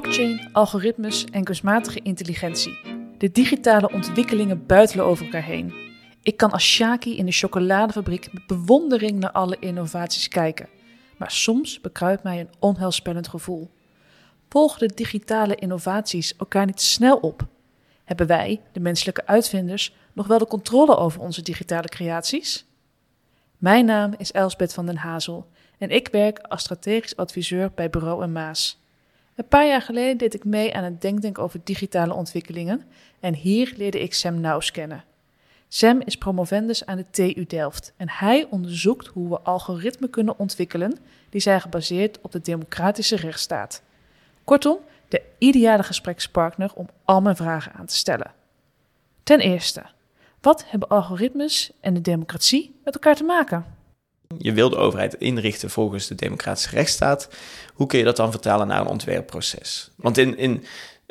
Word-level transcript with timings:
Blockchain, 0.00 0.48
algoritmes 0.52 1.24
en 1.24 1.44
kunstmatige 1.44 2.00
intelligentie. 2.02 2.78
De 3.18 3.32
digitale 3.32 3.92
ontwikkelingen 3.92 4.66
buitelen 4.66 5.04
over 5.04 5.24
elkaar 5.24 5.42
heen. 5.42 5.74
Ik 6.22 6.36
kan 6.36 6.50
als 6.50 6.64
Shaki 6.64 7.16
in 7.16 7.26
de 7.26 7.32
chocoladefabriek 7.32 8.32
met 8.32 8.46
bewondering 8.46 9.18
naar 9.18 9.30
alle 9.30 9.56
innovaties 9.60 10.28
kijken. 10.28 10.68
Maar 11.16 11.30
soms 11.30 11.80
bekruipt 11.80 12.22
mij 12.22 12.40
een 12.40 12.50
onheilspellend 12.58 13.28
gevoel. 13.28 13.70
Volgen 14.48 14.88
de 14.88 14.94
digitale 14.94 15.54
innovaties 15.54 16.36
elkaar 16.36 16.66
niet 16.66 16.80
snel 16.80 17.16
op? 17.16 17.46
Hebben 18.04 18.26
wij, 18.26 18.60
de 18.72 18.80
menselijke 18.80 19.26
uitvinders, 19.26 19.94
nog 20.12 20.26
wel 20.26 20.38
de 20.38 20.46
controle 20.46 20.96
over 20.96 21.20
onze 21.20 21.42
digitale 21.42 21.88
creaties? 21.88 22.66
Mijn 23.58 23.84
naam 23.84 24.14
is 24.18 24.32
Elsbeth 24.32 24.74
van 24.74 24.86
den 24.86 24.96
Hazel 24.96 25.48
en 25.78 25.90
ik 25.90 26.08
werk 26.08 26.38
als 26.38 26.60
strategisch 26.60 27.16
adviseur 27.16 27.70
bij 27.74 27.90
Bureau 27.90 28.22
en 28.22 28.32
Maas. 28.32 28.84
Een 29.36 29.48
paar 29.48 29.66
jaar 29.66 29.82
geleden 29.82 30.16
deed 30.16 30.34
ik 30.34 30.44
mee 30.44 30.74
aan 30.74 30.84
een 30.84 30.98
denktank 30.98 31.38
over 31.38 31.60
digitale 31.64 32.14
ontwikkelingen 32.14 32.82
en 33.20 33.34
hier 33.34 33.72
leerde 33.76 34.00
ik 34.00 34.14
Sam 34.14 34.40
Naus 34.40 34.70
kennen. 34.70 35.04
Sam 35.68 36.00
is 36.04 36.16
promovendus 36.16 36.86
aan 36.86 36.96
de 36.96 37.10
TU 37.10 37.46
Delft 37.46 37.92
en 37.96 38.08
hij 38.10 38.46
onderzoekt 38.50 39.06
hoe 39.06 39.28
we 39.28 39.40
algoritmen 39.40 40.10
kunnen 40.10 40.38
ontwikkelen 40.38 40.98
die 41.30 41.40
zijn 41.40 41.60
gebaseerd 41.60 42.20
op 42.20 42.32
de 42.32 42.40
democratische 42.40 43.16
rechtsstaat. 43.16 43.82
Kortom, 44.44 44.78
de 45.08 45.22
ideale 45.38 45.82
gesprekspartner 45.82 46.72
om 46.74 46.88
al 47.04 47.20
mijn 47.20 47.36
vragen 47.36 47.72
aan 47.72 47.86
te 47.86 47.94
stellen. 47.94 48.32
Ten 49.22 49.40
eerste, 49.40 49.82
wat 50.40 50.64
hebben 50.70 50.88
algoritmes 50.88 51.72
en 51.80 51.94
de 51.94 52.00
democratie 52.00 52.80
met 52.84 52.94
elkaar 52.94 53.16
te 53.16 53.24
maken? 53.24 53.75
Je 54.38 54.52
wil 54.52 54.68
de 54.68 54.76
overheid 54.76 55.14
inrichten 55.14 55.70
volgens 55.70 56.06
de 56.06 56.14
democratische 56.14 56.70
rechtsstaat. 56.70 57.28
Hoe 57.74 57.86
kun 57.86 57.98
je 57.98 58.04
dat 58.04 58.16
dan 58.16 58.30
vertalen 58.30 58.66
naar 58.66 58.80
een 58.80 58.86
ontwerpproces? 58.86 59.90
Want 59.96 60.18
in, 60.18 60.38
in, 60.38 60.64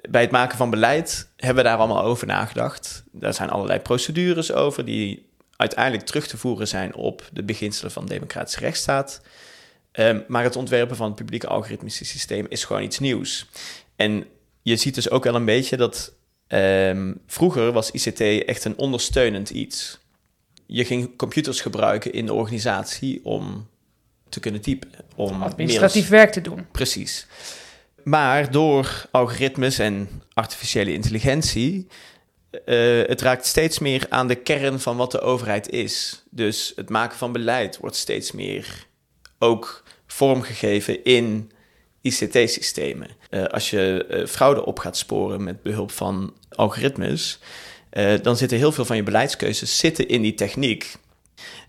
bij 0.09 0.21
het 0.21 0.31
maken 0.31 0.57
van 0.57 0.69
beleid 0.69 1.29
hebben 1.35 1.63
we 1.63 1.69
daar 1.69 1.77
allemaal 1.77 2.03
over 2.03 2.27
nagedacht. 2.27 3.03
Daar 3.11 3.33
zijn 3.33 3.49
allerlei 3.49 3.79
procedures 3.79 4.51
over 4.51 4.85
die 4.85 5.29
uiteindelijk 5.55 6.05
terug 6.05 6.27
te 6.27 6.37
voeren 6.37 6.67
zijn 6.67 6.95
op 6.95 7.29
de 7.31 7.43
beginselen 7.43 7.91
van 7.91 8.05
de 8.05 8.13
democratische 8.13 8.59
rechtsstaat. 8.59 9.21
Um, 9.91 10.23
maar 10.27 10.43
het 10.43 10.55
ontwerpen 10.55 10.95
van 10.95 11.05
het 11.05 11.15
publieke 11.15 11.47
algoritmische 11.47 12.05
systeem 12.05 12.45
is 12.49 12.63
gewoon 12.63 12.83
iets 12.83 12.99
nieuws. 12.99 13.45
En 13.95 14.25
je 14.61 14.75
ziet 14.75 14.95
dus 14.95 15.09
ook 15.09 15.23
wel 15.23 15.35
een 15.35 15.45
beetje 15.45 15.77
dat 15.77 16.13
um, 16.47 17.21
vroeger 17.27 17.71
was 17.71 17.91
ICT 17.91 18.21
echt 18.45 18.65
een 18.65 18.77
ondersteunend 18.77 19.49
iets 19.49 19.99
je 20.65 20.85
ging 20.85 21.15
computers 21.17 21.61
gebruiken 21.61 22.13
in 22.13 22.25
de 22.25 22.33
organisatie 22.33 23.19
om 23.23 23.67
te 24.29 24.39
kunnen 24.39 24.61
typen. 24.61 24.89
Om 25.15 25.41
administratief 25.41 26.07
werk 26.07 26.31
te 26.31 26.41
doen. 26.41 26.65
Precies. 26.71 27.27
Maar 28.03 28.51
door 28.51 29.05
algoritmes 29.11 29.79
en 29.79 30.09
artificiële 30.33 30.93
intelligentie. 30.93 31.87
Uh, 32.65 33.07
het 33.07 33.21
raakt 33.21 33.45
steeds 33.45 33.79
meer 33.79 34.05
aan 34.09 34.27
de 34.27 34.35
kern 34.35 34.79
van 34.79 34.97
wat 34.97 35.11
de 35.11 35.19
overheid 35.19 35.69
is. 35.69 36.23
Dus 36.29 36.73
het 36.75 36.89
maken 36.89 37.17
van 37.17 37.31
beleid 37.31 37.77
wordt 37.77 37.95
steeds 37.95 38.31
meer 38.31 38.87
ook 39.39 39.83
vormgegeven 40.07 41.03
in 41.03 41.51
ICT-systemen. 42.01 43.09
Uh, 43.29 43.43
eh, 43.43 43.47
als 43.47 43.69
je 43.69 44.05
uh, 44.09 44.25
fraude 44.25 44.65
op 44.65 44.79
gaat 44.79 44.97
sporen 44.97 45.43
met 45.43 45.61
behulp 45.61 45.91
van 45.91 46.33
algoritmes, 46.49 47.39
uh, 47.97 48.13
dan 48.21 48.37
zitten 48.37 48.57
heel 48.57 48.71
veel 48.71 48.85
van 48.85 48.95
je 48.95 49.03
beleidskeuzes 49.03 49.77
zitten 49.77 50.07
in 50.07 50.21
die 50.21 50.33
techniek. 50.33 50.95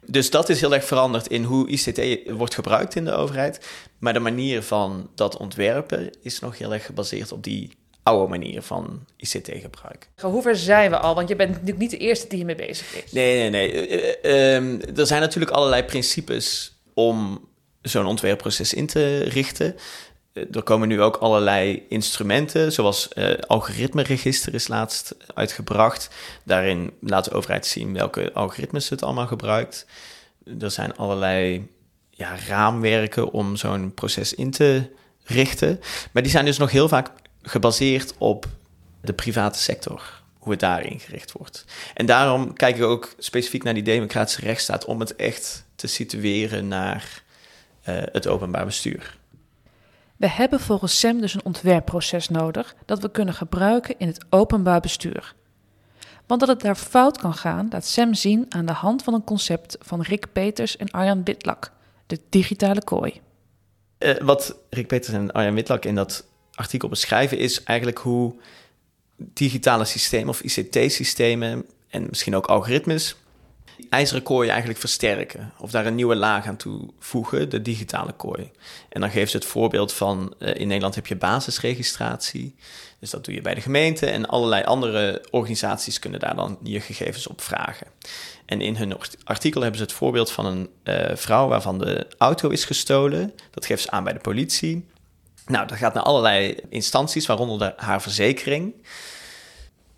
Dus 0.07 0.31
dat 0.31 0.49
is 0.49 0.61
heel 0.61 0.75
erg 0.75 0.85
veranderd 0.85 1.27
in 1.27 1.43
hoe 1.43 1.69
ICT 1.69 2.31
wordt 2.31 2.55
gebruikt 2.55 2.95
in 2.95 3.05
de 3.05 3.13
overheid. 3.13 3.67
Maar 3.99 4.13
de 4.13 4.19
manier 4.19 4.63
van 4.63 5.11
dat 5.15 5.37
ontwerpen 5.37 6.11
is 6.23 6.39
nog 6.39 6.59
heel 6.59 6.73
erg 6.73 6.87
gebaseerd 6.87 7.33
op 7.33 7.43
die 7.43 7.71
oude 8.03 8.29
manier 8.31 8.63
van 8.63 9.05
ICT-gebruik. 9.17 10.09
Hoe 10.21 10.43
ver 10.43 10.57
zijn 10.57 10.91
we 10.91 10.99
al? 10.99 11.15
Want 11.15 11.29
je 11.29 11.37
bent 11.37 11.51
natuurlijk 11.51 11.79
niet 11.79 11.91
de 11.91 11.97
eerste 11.97 12.29
die 12.29 12.37
hiermee 12.37 12.67
bezig 12.67 13.05
is. 13.05 13.13
Nee, 13.13 13.51
nee, 13.51 13.51
nee. 13.51 14.23
Uh, 14.23 14.55
um, 14.55 14.81
er 14.97 15.07
zijn 15.07 15.21
natuurlijk 15.21 15.53
allerlei 15.53 15.85
principes 15.85 16.77
om 16.95 17.49
zo'n 17.83 18.07
ontwerpproces 18.07 18.75
in 18.75 18.87
te 18.87 19.19
richten. 19.19 19.77
Eh, 20.37 20.45
er 20.53 20.63
komen 20.63 20.89
nu 20.89 21.03
ook 21.03 21.17
allerlei 21.17 21.83
instrumenten, 21.89 22.73
zoals 22.73 23.09
uh, 23.15 23.35
algoritmeregister 23.47 24.55
is 24.55 24.69
laatst 24.69 25.17
uitgebracht. 25.35 26.11
Daarin 26.43 26.93
laat 27.01 27.25
de 27.25 27.31
overheid 27.31 27.67
zien 27.67 27.93
welke 27.93 28.33
algoritmes 28.33 28.89
het 28.89 29.03
allemaal 29.03 29.27
gebruikt. 29.27 29.87
Er 30.61 30.71
zijn 30.71 30.97
allerlei 30.97 31.69
ja, 32.11 32.37
raamwerken 32.49 33.31
om 33.33 33.57
zo'n 33.57 33.95
proces 33.95 34.35
in 34.35 34.51
te 34.51 34.91
richten. 35.25 35.81
Maar 36.13 36.23
die 36.23 36.33
zijn 36.33 36.45
dus 36.45 36.59
nog 36.59 36.71
heel 36.71 36.89
vaak 36.89 37.11
gebaseerd 37.43 38.15
op 38.19 38.47
de 39.01 39.13
private 39.13 39.59
sector, 39.59 40.23
hoe 40.39 40.51
het 40.51 40.61
daar 40.61 40.87
ingericht 40.87 41.33
wordt. 41.33 41.65
En 41.95 42.07
daarom 42.07 42.53
kijk 42.53 42.77
ik 42.77 42.83
ook 42.83 43.15
specifiek 43.19 43.63
naar 43.63 43.75
die 43.75 43.83
democratische 43.83 44.41
rechtsstaat 44.41 44.85
om 44.85 45.01
het 45.01 45.17
echt 45.17 45.65
te 45.77 45.87
situeren 45.87 46.69
naar 46.69 47.23
uh, 47.89 47.97
het 48.13 48.27
openbaar 48.27 48.65
bestuur. 48.65 49.17
We 50.17 50.29
hebben 50.29 50.61
volgens 50.61 50.99
Sam 50.99 51.21
dus 51.21 51.35
een 51.35 51.45
ontwerpproces 51.45 52.29
nodig 52.29 52.75
dat 52.85 53.01
we 53.01 53.11
kunnen 53.11 53.35
gebruiken 53.35 53.95
in 53.99 54.07
het 54.07 54.25
openbaar 54.31 54.81
bestuur. 54.81 55.35
Want 56.27 56.41
dat 56.41 56.49
het 56.49 56.61
daar 56.61 56.77
fout 56.77 57.19
kan 57.19 57.35
gaan, 57.35 57.67
laat 57.71 57.87
Sam 57.87 58.15
zien 58.15 58.47
aan 58.49 58.67
de 58.67 58.73
hand 58.73 59.03
van 59.03 59.15
een 59.15 59.25
concept 59.25 59.77
van 59.81 60.03
Rick 60.03 60.33
Peters 60.33 60.77
en 60.77 60.91
Arjan 60.91 61.25
Witlak, 61.25 61.73
de 62.07 62.21
digitale 62.29 62.85
kooi. 62.85 63.21
Uh, 63.99 64.17
wat 64.19 64.57
Rick 64.71 64.87
Peters 64.87 65.15
en 65.15 65.33
Arjan 65.33 65.55
Witlak 65.55 65.85
in 65.85 65.95
dat 65.95 66.27
artikel 66.55 66.89
beschrijven 66.89 67.39
is 67.39 67.63
eigenlijk 67.63 67.99
hoe 67.99 68.35
digitale 69.17 69.85
systemen 69.85 70.29
of 70.29 70.41
ICT-systemen 70.41 71.65
en 71.89 72.07
misschien 72.09 72.37
ook 72.37 72.47
algoritmes 72.47 73.17
ijzeren 73.91 74.23
kooi 74.23 74.49
eigenlijk 74.49 74.79
versterken. 74.79 75.53
Of 75.59 75.71
daar 75.71 75.87
een 75.87 75.95
nieuwe 75.95 76.17
laag 76.17 76.47
aan 76.47 76.57
toevoegen, 76.57 77.49
de 77.49 77.63
digitale 77.63 78.13
kooi. 78.13 78.51
En 78.89 79.01
dan 79.01 79.11
geeft 79.11 79.31
ze 79.31 79.37
het 79.37 79.47
voorbeeld 79.47 79.93
van, 79.93 80.35
uh, 80.39 80.55
in 80.55 80.67
Nederland 80.67 80.95
heb 80.95 81.07
je 81.07 81.17
basisregistratie. 81.17 82.55
Dus 83.01 83.11
dat 83.11 83.25
doe 83.25 83.35
je 83.35 83.41
bij 83.41 83.55
de 83.55 83.61
gemeente 83.61 84.07
en 84.07 84.27
allerlei 84.27 84.65
andere 84.65 85.25
organisaties 85.31 85.99
kunnen 85.99 86.21
daar 86.21 86.37
dan 86.37 86.59
je 86.63 86.81
gegevens 86.81 87.27
op 87.27 87.41
vragen. 87.41 87.87
En 88.47 88.61
in 88.61 88.77
hun 88.77 88.97
artikel 89.25 89.61
hebben 89.61 89.79
ze 89.79 89.85
het 89.85 89.95
voorbeeld 89.95 90.31
van 90.31 90.47
een 90.47 90.69
uh, 90.85 91.17
vrouw 91.17 91.49
waarvan 91.49 91.79
de 91.79 92.07
auto 92.19 92.49
is 92.49 92.65
gestolen. 92.65 93.33
Dat 93.51 93.67
geeft 93.67 93.83
ze 93.83 93.91
aan 93.91 94.05
bij 94.05 94.13
de 94.13 94.19
politie. 94.19 94.87
Nou, 95.47 95.67
dat 95.67 95.79
gaat 95.79 95.95
naar 95.95 96.03
allerlei 96.03 96.57
instanties, 96.69 97.27
waaronder 97.27 97.59
de, 97.59 97.73
haar 97.77 98.03
verzekering. 98.03 98.75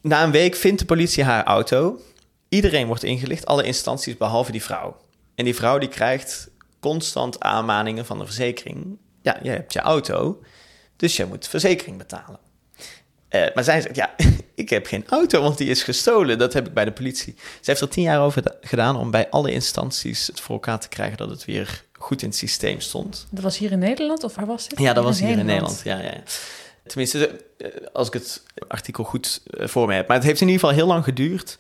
Na 0.01 0.25
een 0.25 0.31
week 0.31 0.55
vindt 0.55 0.79
de 0.79 0.87
politie 0.87 1.25
haar 1.25 1.45
auto 1.45 2.01
Iedereen 2.49 2.87
wordt 2.87 3.03
ingelicht, 3.03 3.47
alle 3.47 3.63
instanties 3.63 4.17
behalve 4.17 4.53
die 4.53 4.63
vrouw. 4.63 4.97
En 5.35 5.45
die 5.45 5.55
vrouw 5.55 5.79
die 5.79 5.89
krijgt 5.89 6.51
constant 6.81 7.41
aanmaningen 7.41 8.07
van 8.07 8.19
de 8.19 8.25
verzekering. 8.25 8.99
Ja, 9.23 9.39
je 9.43 9.51
hebt 9.51 9.73
je 9.73 9.81
auto, 9.81 10.43
dus 10.97 11.17
je 11.17 11.27
moet 11.27 11.49
verzekering 11.49 11.99
betalen. 11.99 12.39
Uh, 13.31 13.47
maar 13.55 13.65
zij 13.65 13.81
zegt, 13.81 13.97
ja, 13.97 14.15
ik 14.55 14.69
heb 14.69 14.87
geen 14.87 15.05
auto, 15.09 15.43
want 15.43 15.59
die 15.59 15.69
is 15.69 15.83
gestolen. 15.83 16.39
Dat 16.39 16.53
heb 16.53 16.67
ik 16.67 16.75
bij 16.75 16.85
de 16.85 16.93
politie. 16.93 17.35
Ze 17.37 17.71
heeft 17.71 17.81
er 17.81 17.89
tien 17.89 18.03
jaar 18.03 18.21
over 18.21 18.43
gedaan 18.61 18.97
om 18.97 19.11
bij 19.11 19.31
alle 19.31 19.53
instanties 19.53 20.27
het 20.27 20.41
voor 20.41 20.55
elkaar 20.55 20.81
te 20.81 20.89
krijgen 20.89 21.17
dat 21.17 21.31
het 21.31 21.45
weer 21.45 21.85
goed 21.93 22.23
in 22.23 22.29
het 22.29 22.37
systeem 22.37 22.81
stond. 22.81 23.27
Dat 23.31 23.43
was 23.43 23.59
hier 23.59 23.73
in 23.73 23.79
Nederland 23.79 24.25
of 24.25 24.35
waar 24.35 24.47
was 24.47 24.69
dit? 24.69 24.79
Ja, 24.79 24.93
dat 24.93 25.05
was 25.05 25.21
hier 25.21 25.39
in 25.39 25.47
Nederland. 25.47 25.81
Ja, 25.85 25.99
ja. 25.99 26.23
Tenminste, 26.87 27.45
eh, 27.59 27.69
als 27.93 28.07
ik 28.07 28.13
het 28.13 28.43
artikel 28.69 29.05
goed 29.05 29.43
eh, 29.51 29.67
voor 29.67 29.87
me 29.87 29.95
heb. 29.95 30.07
Maar 30.07 30.17
het 30.17 30.27
heeft 30.27 30.41
in 30.41 30.47
ieder 30.47 30.61
geval 30.61 30.77
heel 30.77 30.87
lang 30.87 31.05
geduurd 31.05 31.57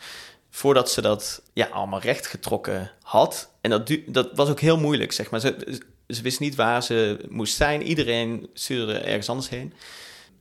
voordat 0.50 0.90
ze 0.90 1.00
dat 1.00 1.42
ja, 1.52 1.66
allemaal 1.66 2.00
rechtgetrokken 2.00 2.90
had. 3.02 3.50
En 3.60 3.70
dat, 3.70 3.92
dat 4.06 4.28
was 4.34 4.48
ook 4.48 4.60
heel 4.60 4.78
moeilijk, 4.78 5.12
zeg 5.12 5.30
maar. 5.30 5.40
Ze, 5.40 5.80
ze 6.08 6.22
wist 6.22 6.40
niet 6.40 6.54
waar 6.54 6.82
ze 6.82 7.18
moest 7.28 7.56
zijn. 7.56 7.82
Iedereen 7.82 8.48
stuurde 8.54 8.98
ergens 8.98 9.28
anders 9.28 9.48
heen. 9.48 9.72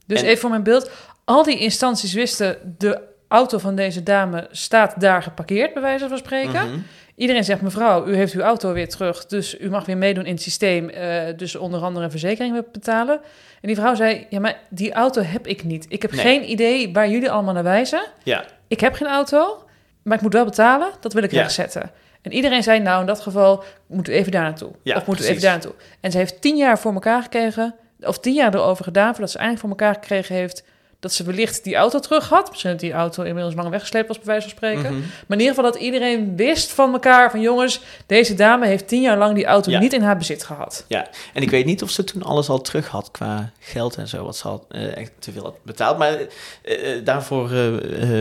Dus 0.06 0.22
even 0.22 0.38
voor 0.38 0.50
mijn 0.50 0.64
beeld. 0.64 0.92
Al 1.26 1.44
die 1.44 1.60
instanties 1.60 2.14
wisten... 2.14 2.76
de 2.78 3.02
auto 3.28 3.58
van 3.58 3.76
deze 3.76 4.04
dame 4.04 4.48
staat 4.52 5.02
daar 5.02 5.24
geparkeerd, 5.24 5.74
bij 5.74 5.82
wijze 5.82 6.08
van 6.08 6.18
spreken. 6.18 6.70
Mhm. 6.70 6.80
Iedereen 7.16 7.44
zegt, 7.44 7.62
mevrouw, 7.62 8.06
u 8.06 8.16
heeft 8.16 8.34
uw 8.34 8.42
auto 8.42 8.74
weer 8.74 8.90
terug... 8.90 9.26
dus 9.26 9.60
u 9.60 9.70
mag 9.70 9.86
weer 9.86 9.98
meedoen 9.98 10.26
in 10.26 10.34
het 10.34 10.42
systeem... 10.42 10.90
Uh, 10.90 11.24
dus 11.36 11.56
onder 11.56 11.82
andere 11.82 12.06
een 12.06 12.12
verzekering 12.12 12.72
betalen. 12.72 13.20
En 13.62 13.68
die 13.68 13.76
vrouw 13.76 13.96
zei, 13.96 14.28
ja, 14.30 14.40
maar 14.40 14.60
die 14.70 14.94
auto 14.94 15.22
heb 15.22 15.48
ik 15.48 15.64
niet. 15.64 15.86
Ik 15.90 16.02
heb 16.02 16.12
geen 16.12 16.52
idee 16.52 16.94
waar 16.94 17.10
jullie 17.10 17.32
allemaal 17.32 17.54
naar 17.54 17.64
wijzen. 17.64 18.06
Ja. 18.24 18.46
Ik 18.68 18.80
heb 18.80 18.94
geen 18.94 19.08
auto 19.08 19.67
maar 20.08 20.18
ik 20.18 20.24
moet 20.24 20.34
wel 20.34 20.46
betalen, 20.46 20.92
dat 21.00 21.14
wil 21.14 21.24
ik 21.24 21.32
ja. 21.32 21.42
rechtzetten. 21.42 21.92
En 22.22 22.32
iedereen 22.32 22.64
zei, 22.64 22.80
nou 22.80 23.00
in 23.00 23.06
dat 23.06 23.20
geval 23.20 23.64
moeten 23.88 24.14
we 24.14 24.20
even 24.20 24.32
daar 24.32 24.44
naartoe. 24.44 24.72
Ja, 24.82 24.96
of 24.96 25.06
moeten 25.06 25.26
we 25.26 25.32
even 25.32 25.44
daar 25.44 25.52
naartoe. 25.52 25.74
En 26.00 26.12
ze 26.12 26.18
heeft 26.18 26.42
tien 26.42 26.58
jaar 26.58 26.80
voor 26.80 26.94
elkaar 26.94 27.22
gekregen, 27.22 27.76
of 28.00 28.20
tien 28.20 28.34
jaar 28.34 28.54
erover 28.54 28.84
gedaan, 28.84 29.12
voordat 29.12 29.32
ze 29.32 29.38
eindelijk 29.38 29.68
voor 29.68 29.78
elkaar 29.78 29.94
gekregen 29.94 30.36
heeft 30.36 30.64
dat 31.00 31.14
ze 31.14 31.24
wellicht 31.24 31.64
die 31.64 31.76
auto 31.76 32.00
terug 32.00 32.30
had. 32.30 32.50
Misschien 32.50 32.72
dat 32.72 32.80
die 32.80 32.92
auto 32.92 33.24
inmiddels 33.24 33.56
lang 33.56 33.70
weggesleept 33.70 34.08
was, 34.08 34.18
bij 34.18 34.26
wijze 34.26 34.42
van 34.42 34.58
spreken. 34.58 34.82
Mhm. 34.82 35.00
Maar 35.00 35.38
in 35.38 35.40
ieder 35.40 35.56
geval 35.56 35.72
dat 35.72 35.82
iedereen 35.82 36.36
wist 36.36 36.72
van 36.72 36.94
elkaar... 36.94 37.32
van 37.32 37.42
jongens, 37.42 37.82
deze 38.06 38.34
dame 38.34 38.68
heeft 38.68 38.88
tien 38.88 39.02
jaar 39.02 39.18
lang 39.18 39.36
die 39.36 39.46
auto 39.46 39.72
Ja. 39.72 39.80
niet 39.80 39.94
in 39.94 40.02
haar 40.02 40.18
bezit 40.18 40.44
gehad. 40.44 40.86
Ja, 40.88 41.08
en 41.34 41.42
ik 41.42 41.50
weet 41.50 41.66
niet 41.66 41.84
of 41.84 41.90
ze 41.90 42.04
toen 42.04 42.24
alles 42.24 42.50
al 42.50 42.62
terug 42.62 42.88
had 42.88 43.12
qua 43.12 43.52
geld 43.60 43.96
en 43.96 44.08
zo, 44.08 44.24
wat 44.24 44.38
ze 44.38 44.48
had 44.48 44.66
eh, 44.70 44.98
echt 44.98 45.12
te 45.20 45.32
veel 45.32 45.44
had 45.44 45.56
betaald. 45.64 45.98
Maar 45.98 46.14
eh, 46.62 46.96
eh, 46.96 47.06
daarvoor 47.06 47.50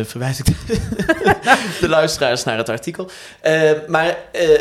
verwijs 0.05 0.39
ik 0.39 0.47
de 1.81 1.89
luisteraars 1.89 2.45
naar 2.45 2.57
het 2.57 2.69
artikel. 2.69 3.11
Maar 3.87 4.17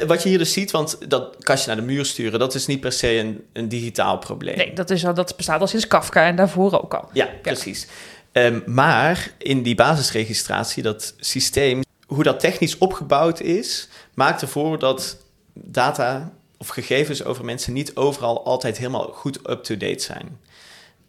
wat 0.07 0.23
je 0.23 0.29
hier 0.29 0.37
dus 0.37 0.53
ziet, 0.53 0.71
want 0.71 0.97
dat 1.09 1.35
kastje 1.39 1.67
naar 1.67 1.85
de 1.85 1.91
muur 1.91 2.05
sturen, 2.05 2.39
dat 2.39 2.55
is 2.55 2.65
niet 2.65 2.79
per 2.79 2.91
se 2.91 3.17
een, 3.17 3.43
een 3.53 3.69
digitaal 3.69 4.17
probleem. 4.17 4.57
Nee, 4.57 4.73
dat, 4.73 4.89
is 4.89 5.05
al, 5.05 5.13
dat 5.13 5.35
bestaat 5.37 5.61
al 5.61 5.67
sinds 5.67 5.87
Kafka 5.87 6.25
en 6.25 6.35
daarvoor 6.35 6.81
ook 6.81 6.93
al. 6.93 7.09
Ja, 7.13 7.27
precies. 7.41 7.87
Ehm, 8.35 8.59
maar 8.65 9.31
in 9.37 9.63
die 9.63 9.75
basisregistratie, 9.75 10.83
dat 10.83 11.13
systeem, 11.19 11.83
hoe 12.07 12.23
dat 12.23 12.39
technisch 12.39 12.77
opgebouwd 12.77 13.39
is, 13.39 13.87
maakt 14.13 14.41
ervoor 14.41 14.79
dat 14.79 15.17
data 15.53 16.33
of 16.57 16.67
gegevens 16.67 17.23
over 17.23 17.45
mensen 17.45 17.73
niet 17.73 17.95
overal 17.95 18.45
altijd 18.45 18.77
helemaal 18.77 19.07
goed 19.07 19.49
up-to-date 19.49 20.03
zijn. 20.03 20.39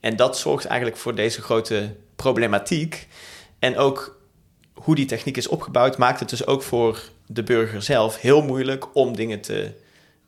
En 0.01 0.17
dat 0.17 0.39
zorgt 0.39 0.65
eigenlijk 0.65 1.01
voor 1.01 1.15
deze 1.15 1.43
grote 1.43 1.95
problematiek. 2.17 3.09
En 3.59 3.79
ook 3.79 4.21
hoe 4.75 4.95
die 4.95 5.07
techniek 5.07 5.37
is 5.37 5.49
opgebouwd, 5.49 5.99
maakt 5.99 6.21
het 6.21 6.29
dus 6.29 6.47
ook 6.47 6.63
voor 6.63 7.03
de 7.27 7.43
burger 7.43 7.83
zelf 7.83 8.21
heel 8.21 8.43
moeilijk 8.43 8.95
om 8.95 9.17
dingen 9.17 9.41
te 9.41 9.73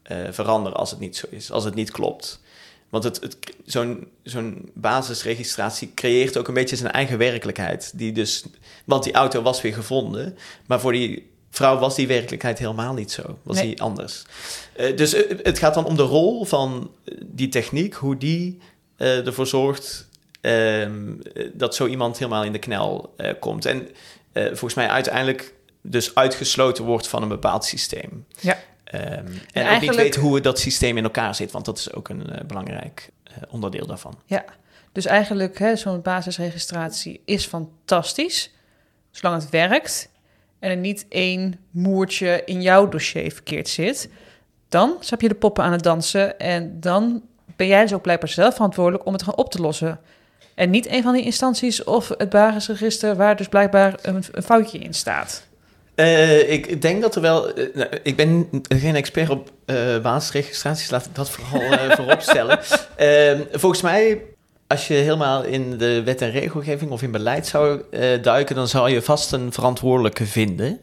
eh, 0.03 0.17
veranderen 0.31 0.79
als 0.79 0.91
het 0.91 1.01
niet 1.01 1.17
zo 1.17 1.27
is, 1.31 1.51
als 1.51 1.65
het 1.65 1.75
niet 1.75 1.91
klopt. 1.91 2.41
Want 2.89 3.05
het, 3.05 3.21
het, 3.21 3.37
zo'n 3.65 4.09
zo'n 4.23 4.71
basisregistratie 4.75 5.93
creëert 5.95 6.37
ook 6.39 6.49
een 6.49 6.55
beetje 6.55 6.77
zijn 6.77 6.93
eigen 6.93 7.19
werkelijkheid. 7.19 7.93
Die 7.95 8.13
dus, 8.13 8.45
want 8.85 9.05
die 9.05 9.13
auto 9.13 9.43
was 9.43 9.63
weer 9.63 9.75
gevonden, 9.75 10.37
maar 10.67 10.81
voor 10.81 10.93
die 10.93 11.31
vrouw 11.51 11.79
was 11.79 11.95
die 11.95 12.07
werkelijkheid 12.07 12.59
helemaal 12.59 12.95
niet 12.95 13.11
zo. 13.13 13.39
Was 13.43 13.57
Nee. 13.57 13.67
die 13.67 13.83
anders. 13.83 14.23
Eh, 14.77 14.97
dus 14.97 15.13
het 15.43 15.59
gaat 15.59 15.75
dan 15.75 15.85
om 15.85 15.97
de 15.97 16.03
rol 16.03 16.45
van 16.45 16.91
eh, 17.05 17.15
die 17.25 17.49
techniek, 17.49 17.95
hoe 17.95 18.17
die 18.17 18.59
eh, 18.97 19.27
ervoor 19.27 19.47
zorgt 19.47 20.09
ehm, 20.41 21.13
eh, 21.35 21.49
dat 21.55 21.75
zo 21.75 21.87
iemand 21.87 22.19
helemaal 22.19 22.45
in 22.45 22.53
de 22.53 22.59
knel 22.59 23.15
komt. 23.41 23.65
En 23.67 23.89
volgens 24.33 24.75
mij 24.75 24.89
uiteindelijk 24.89 25.55
dus 25.83 26.15
uitgesloten 26.15 26.85
wordt 26.85 27.09
van 27.09 27.23
een 27.23 27.29
bepaald 27.29 27.65
systeem. 27.65 28.27
Ja. 28.41 28.59
Ehm, 28.91 29.27
en 29.53 29.75
ook 29.75 29.81
niet 29.81 29.95
weet 29.95 30.17
hoe 30.17 30.41
dat 30.41 30.59
systeem 30.59 30.97
in 30.97 31.05
elkaar 31.05 31.35
zit, 31.35 31.51
want 31.51 31.65
dat 31.65 31.79
is 31.79 31.93
ook 31.93 32.09
een 32.09 32.31
eh, 32.31 32.45
belangrijk 32.45 33.11
eh, 33.25 33.35
onderdeel 33.49 33.87
daarvan. 33.87 34.19
Ja, 34.25 34.45
dus 34.93 35.07
eigenlijk 35.07 35.59
hè, 35.59 35.77
zo'n 35.77 36.03
basisregistratie 36.03 37.21
is 37.25 37.47
fantastisch, 37.47 38.53
zolang 39.11 39.43
het 39.43 39.51
werkt 39.51 40.11
en 40.59 40.71
er 40.71 40.77
niet 40.77 41.07
één 41.09 41.61
moertje 41.71 42.43
in 42.45 42.63
jouw 42.63 42.89
dossier 42.89 43.33
verkeerd 43.33 43.69
zit. 43.69 44.11
Dan 44.69 44.97
heb 45.09 45.21
je 45.21 45.29
de 45.29 45.35
poppen 45.35 45.65
aan 45.65 45.73
het 45.73 45.83
dansen 45.83 46.39
en 46.39 46.81
dan 46.81 47.23
ben 47.57 47.67
jij 47.67 47.83
dus 47.83 47.93
ook 47.93 48.03
blijkbaar 48.03 48.29
zelf 48.29 48.55
verantwoordelijk 48.55 49.07
om 49.07 49.13
het 49.13 49.23
gaan 49.23 49.37
op 49.37 49.51
te 49.51 49.61
lossen. 49.61 50.01
En 50.55 50.71
niet 50.71 50.89
een 50.89 51.03
van 51.03 51.13
die 51.13 51.25
instanties 51.25 51.85
of 51.85 52.09
het 52.09 52.31
basisregister 52.31 53.17
waar 53.17 53.37
dus 53.37 53.49
blijkbaar 53.49 53.99
een, 54.03 54.25
een 54.33 54.43
foutje 54.43 54.79
in 54.79 54.95
staat. 54.95 55.48
Eh, 55.99 56.51
ik 56.51 56.83
denk 56.83 57.03
dat 57.03 57.15
er 57.15 57.21
wel. 57.21 57.55
eh, 57.55 57.75
nou, 57.75 57.89
ik 58.03 58.17
ben 58.17 58.49
geen 58.69 58.95
expert 58.95 59.31
op 59.31 59.51
eh 59.65 59.99
basisregistraties, 59.99 60.91
laat 60.91 61.07
ik 61.07 61.15
dat 61.15 61.31
vooral 61.31 61.73
eh, 61.73 61.91
voorop 61.97 62.21
stellen. 62.21 62.59
Ehm, 62.97 63.43
volgens 63.53 63.83
mij, 63.83 64.23
als 64.67 64.89
je 64.89 64.95
helemaal 64.95 65.43
in 65.43 65.79
de 65.79 66.03
wet 66.03 66.23
en 66.23 66.31
regelgeving 66.31 66.91
of 66.91 67.03
in 67.03 67.11
beleid 67.11 67.47
zou 67.47 67.83
duiken, 68.23 68.55
dan 68.55 68.69
zou 68.69 68.91
je 68.91 69.03
vast 69.03 69.33
een 69.33 69.53
verantwoordelijke 69.53 70.27
vinden. 70.27 70.81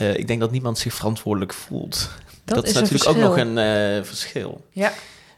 Eh, 0.00 0.16
ik 0.16 0.26
denk 0.26 0.40
dat 0.40 0.50
niemand 0.50 0.78
zich 0.78 0.94
verantwoordelijk 0.94 1.52
voelt. 1.52 2.10
Dat, 2.44 2.66
is, 2.66 2.72
natuurlijk 2.72 3.08
ook 3.08 3.16
nog 3.16 3.36
een 3.36 3.58
eh, 3.58 4.02
verschil. 4.02 4.64
Ja. 4.70 4.92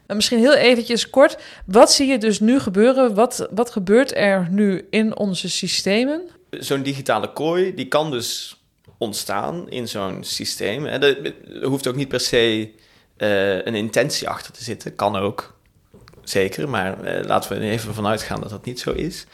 En 0.05 0.15
misschien 0.15 0.39
heel 0.39 0.53
eventjes 0.53 1.09
kort. 1.09 1.37
Wat 1.65 1.91
zie 1.91 2.07
je 2.07 2.17
dus 2.17 2.39
nu 2.39 2.59
gebeuren? 2.59 3.13
Wat, 3.13 3.47
wat 3.51 3.71
gebeurt 3.71 4.15
er 4.15 4.47
nu 4.51 4.87
in 4.89 5.17
onze 5.17 5.49
systemen? 5.49 6.21
zo'n 6.49 6.83
digitale 6.83 7.33
kooi, 7.33 7.75
die 7.75 7.87
kan 7.87 8.11
dus 8.11 8.57
ontstaan 9.03 9.69
in 9.69 9.87
zo'n 9.87 10.23
systeem. 10.23 10.85
Er, 10.85 11.33
hoeft 11.61 11.87
ook 11.87 11.95
niet 11.95 12.07
per 12.07 12.19
se 12.19 12.71
eh, 13.17 13.55
een 13.55 13.75
intentie 13.75 14.29
achter 14.29 14.53
te 14.53 14.63
zitten. 14.63 14.95
Kan 14.95 15.15
ook, 15.15 15.57
zeker. 16.23 16.69
Maar 16.69 17.03
eh, 17.03 17.25
laten 17.25 17.49
we 17.49 17.55
er 17.55 17.71
even 17.71 17.93
vanuit 17.93 18.21
gaan 18.21 18.41
dat 18.41 18.49
dat 18.49 18.65
niet 18.65 18.79
zo 18.79 18.91
is. 18.91 19.25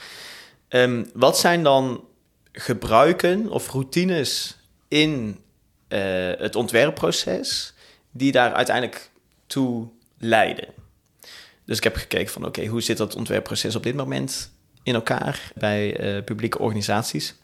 Ehm, 0.68 1.06
wat 1.14 1.40
zijn 1.40 1.64
dan 1.64 2.04
gebruiken 2.52 3.50
of 3.50 3.72
routines 3.72 4.58
in 4.88 5.40
eh, 5.88 6.00
het 6.38 6.56
ontwerpproces 6.56 7.74
die 8.12 8.32
daar 8.32 8.54
uiteindelijk 8.54 9.10
toe 9.48 9.88
leiden? 10.18 10.68
Dus 11.66 11.78
ik 11.78 11.84
heb 11.84 11.96
gekeken 11.96 12.32
van, 12.32 12.46
oké, 12.46 12.66
hoe 12.66 12.82
zit 12.82 12.98
dat 12.98 13.16
ontwerpproces 13.16 13.76
op 13.76 13.84
dit 13.84 13.96
moment 13.96 14.52
in 14.84 14.94
elkaar 14.94 15.52
bij 15.56 16.22
publieke 16.26 16.60
organisaties? 16.60 17.36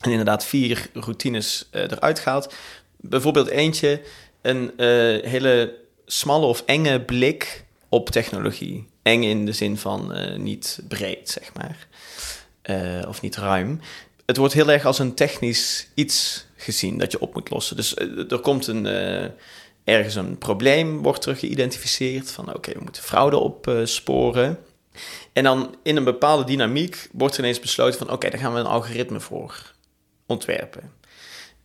En 0.00 0.10
inderdaad 0.10 0.44
vier 0.44 0.88
routines 0.92 1.68
eh, 1.70 1.82
eruit 1.82 2.18
gehaald. 2.18 2.54
Bijvoorbeeld 2.96 3.48
eentje, 3.48 4.00
een 4.42 4.72
eh, 4.76 4.86
hele 5.30 5.78
smalle 6.06 6.46
of 6.46 6.62
enge 6.66 7.00
blik 7.00 7.64
op 7.88 8.10
technologie. 8.10 8.88
Eng 9.02 9.22
in 9.22 9.46
de 9.46 9.52
zin 9.52 9.76
van 9.76 10.14
eh, 10.14 10.38
niet 10.38 10.80
breed, 10.88 11.28
zeg 11.28 11.52
maar. 11.54 11.86
Of 13.08 13.20
niet 13.20 13.36
ruim. 13.36 13.80
Het 14.26 14.36
wordt 14.36 14.54
heel 14.54 14.70
erg 14.70 14.84
als 14.84 14.98
een 14.98 15.14
technisch 15.14 15.88
iets 15.94 16.46
gezien 16.56 16.98
dat 16.98 17.12
je 17.12 17.20
op 17.20 17.34
moet 17.34 17.50
lossen. 17.50 17.76
Dus 17.76 17.96
er 18.28 18.38
komt 18.38 18.66
een, 18.66 18.86
ergens 19.84 20.14
een 20.14 20.38
probleem, 20.38 21.02
wordt 21.02 21.24
er 21.24 21.36
geïdentificeerd. 21.36 22.30
Van 22.30 22.54
oké, 22.54 22.72
we 22.72 22.80
moeten 22.82 23.02
fraude 23.02 23.36
opsporen. 23.36 24.58
En 25.32 25.44
dan 25.44 25.76
in 25.82 25.96
een 25.96 26.04
bepaalde 26.04 26.44
dynamiek 26.44 27.08
wordt 27.12 27.34
er 27.34 27.40
ineens 27.40 27.60
besloten 27.60 27.98
van... 27.98 28.10
oké, 28.10 28.30
daar 28.30 28.40
gaan 28.40 28.52
we 28.52 28.58
een 28.58 28.66
algoritme 28.66 29.20
voor 29.20 29.74
ontwerpen. 30.26 30.92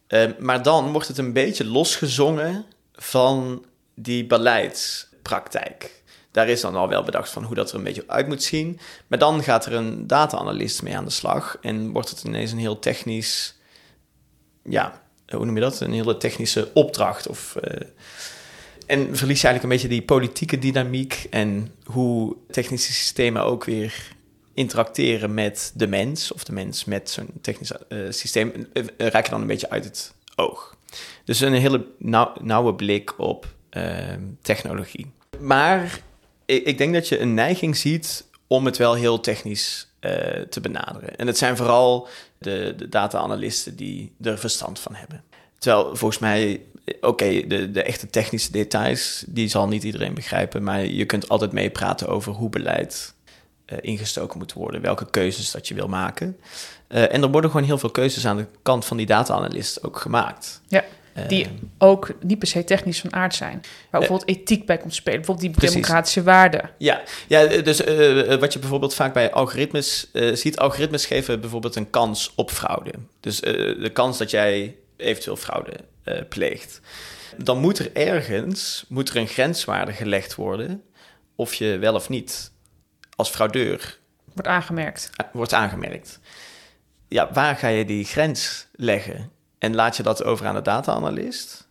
Eh, 0.08 0.30
maar 0.40 0.63
dan 0.63 0.92
wordt 0.92 1.08
het 1.08 1.18
een 1.18 1.34
beetje 1.34 1.66
losgezongen 1.66 2.66
van 2.94 3.66
die 3.96 4.25
beleidspraktijk. 4.25 6.04
Daar 6.31 6.50
is 6.50 6.62
dan 6.62 6.75
al 6.75 6.90
wel 6.90 7.04
bedacht 7.04 7.30
van 7.30 7.44
hoe 7.44 7.56
dat 7.56 7.69
er 7.69 7.75
een 7.75 7.84
beetje 7.84 8.08
uit 8.08 8.28
moet 8.28 8.44
zien. 8.44 8.80
Maar 9.08 9.19
dan 9.19 9.44
gaat 9.44 9.66
er 9.66 9.74
een 9.74 10.08
data-analyst 10.08 10.81
mee 10.81 10.98
aan 10.98 11.06
de 11.06 11.12
slag... 11.12 11.58
en 11.62 11.92
wordt 11.92 12.10
het 12.10 12.24
ineens 12.24 12.52
een 12.52 12.58
heel 12.58 12.80
technisch... 12.80 13.56
ja, 14.64 15.02
hoe 15.28 15.46
noem 15.46 15.56
je 15.56 15.62
dat? 15.62 15.80
Een 15.80 15.94
hele 15.94 16.18
technische 16.18 16.69
opdracht 16.74 17.28
of... 17.28 17.56
eh, 17.56 17.88
en 18.86 19.18
verlies 19.18 19.42
je 19.42 19.48
eigenlijk 19.48 19.64
een 19.64 19.69
beetje 19.69 19.88
die 19.88 20.06
politieke 20.06 20.60
dynamiek 20.60 21.28
en 21.30 21.76
hoe 21.83 22.35
technische 22.50 22.94
systemen 22.94 23.44
ook 23.44 23.64
weer 23.64 24.14
interacteren 24.54 25.34
met 25.34 25.72
de 25.76 25.88
mens, 25.88 26.31
of 26.31 26.44
de 26.44 26.54
mens 26.54 26.86
met 26.86 27.10
zo'n 27.10 27.30
technisch 27.42 27.72
eh, 27.72 27.98
systeem, 28.10 28.68
eh, 28.74 28.84
eh, 28.98 29.08
raak 29.08 29.26
je 29.26 29.31
dan 29.31 29.42
een 29.42 29.48
beetje 29.48 29.70
uit 29.70 29.84
het 29.84 30.14
oog. 30.36 30.76
Dus 31.26 31.40
een 31.40 31.54
hele 31.54 31.86
nauw- 31.98 32.34
nauwe 32.42 32.74
blik 32.76 33.20
op 33.20 33.48
eh, 33.70 33.98
technologie. 34.42 35.12
Maar 35.40 36.00
ik, 36.46 36.66
ik 36.66 36.78
denk 36.78 36.94
dat 36.94 37.08
je 37.08 37.20
een 37.20 37.34
neiging 37.34 37.78
ziet 37.78 38.26
om 38.48 38.66
het 38.66 38.78
wel 38.78 38.94
heel 38.94 39.20
technisch 39.20 39.88
eh, 40.00 40.42
te 40.42 40.62
benaderen. 40.62 41.16
En 41.18 41.28
het 41.28 41.38
zijn 41.38 41.58
vooral 41.58 42.08
de, 42.38 42.76
data-analysten 42.90 43.76
die 43.76 44.14
er 44.22 44.38
verstand 44.40 44.80
van 44.80 44.96
hebben. 44.96 45.24
Terwijl 45.58 45.96
volgens 45.96 46.20
mij, 46.20 46.62
oké, 47.02 47.48
de, 47.48 47.72
de 47.72 47.84
echte 47.84 48.10
technische 48.10 48.52
details, 48.52 49.24
die 49.28 49.48
zal 49.48 49.68
niet 49.68 49.84
iedereen 49.84 50.14
begrijpen, 50.14 50.64
maar 50.64 50.86
je 50.86 51.06
kunt 51.06 51.30
altijd 51.30 51.52
meepraten 51.52 52.08
over 52.08 52.31
hoe 52.34 52.50
beleid 52.50 53.14
ingestoken 53.81 54.37
moet 54.37 54.54
worden, 54.54 54.81
welke 54.81 55.09
keuzes 55.09 55.51
dat 55.51 55.68
je 55.68 55.73
wil 55.73 55.87
maken. 55.87 56.37
Eh, 56.87 57.13
en 57.13 57.21
er 57.21 57.31
worden 57.31 57.51
gewoon 57.51 57.66
heel 57.66 57.78
veel 57.78 57.92
keuzes 57.92 58.25
aan 58.25 58.37
de 58.37 58.45
kant 58.61 58.85
van 58.85 58.97
die 58.97 59.06
data-analyst 59.06 59.83
ook 59.83 59.99
gemaakt. 59.99 60.61
Ja, 60.68 60.83
Eh, 61.13 61.28
die 61.28 61.47
ook 61.78 62.13
niet 62.21 62.40
per 62.40 62.47
se 62.47 62.63
technisch 62.63 62.99
van 62.99 63.13
aard 63.13 63.35
zijn. 63.35 63.61
Waar 63.90 63.99
bijvoorbeeld 63.99 64.30
ethiek 64.30 64.66
bij 64.66 64.78
komt 64.78 64.94
spelen. 64.94 65.18
Bijvoorbeeld 65.18 65.47
die 65.47 65.57
Precies. 65.57 65.75
democratische 65.75 66.23
waarden. 66.23 66.69
Ja, 66.78 67.01
ja 67.28 67.47
dus 67.47 67.83
eh, 67.83 68.35
wat 68.40 68.54
je 68.54 68.59
bijvoorbeeld 68.59 68.94
vaak 68.94 69.13
bij 69.13 69.31
algoritmes 69.31 70.07
eh, 70.13 70.35
ziet, 70.35 70.57
algoritmes 70.57 71.06
geven 71.06 71.40
bijvoorbeeld 71.42 71.75
een 71.75 71.90
kans 71.90 72.31
op 72.35 72.51
fraude. 72.51 72.92
Dus 73.19 73.40
eh, 73.40 73.54
de 73.81 73.90
kans 73.94 74.18
dat 74.18 74.30
jij 74.30 74.75
eventueel 74.97 75.35
fraude 75.35 75.71
eh, 76.04 76.21
pleegt. 76.30 76.81
Dan 77.37 77.57
moet 77.57 77.80
er 77.80 77.90
ergens 77.94 78.85
moet 78.87 79.09
er 79.09 79.18
een 79.18 79.28
grenswaarde 79.28 79.92
gelegd 79.92 80.35
worden 80.35 80.83
of 81.35 81.54
je 81.54 81.78
wel 81.78 81.95
of 81.95 82.09
niet 82.09 82.51
als 83.21 83.30
fraudeur 83.30 83.99
Wordt 84.33 84.47
aangemerkt. 84.47 85.09
wordt 85.33 85.54
aangemerkt. 85.54 86.19
Ja, 87.07 87.30
waar 87.33 87.56
ga 87.56 87.68
je 87.68 87.85
die 87.85 88.06
grens 88.06 88.68
leggen? 88.75 89.31
En 89.57 89.75
laat 89.75 89.97
je 89.97 90.04
dat 90.04 90.23
over 90.23 90.45
aan 90.45 90.56
de 90.56 90.61
data-analyst? 90.61 91.68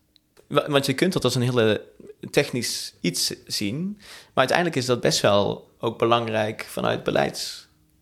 Wa- 0.47 0.71
Want 0.71 0.87
je 0.87 0.95
kunt 0.95 1.13
dat 1.13 1.25
als 1.25 1.35
een 1.35 1.43
hele 1.43 1.85
technisch 2.31 2.95
iets 3.01 3.35
zien. 3.47 3.95
Maar 3.99 4.33
uiteindelijk 4.35 4.77
is 4.77 4.87
dat 4.87 5.01
best 5.01 5.21
wel 5.21 5.71
ook 5.79 5.99
belangrijk 5.99 6.67
vanuit 6.69 7.03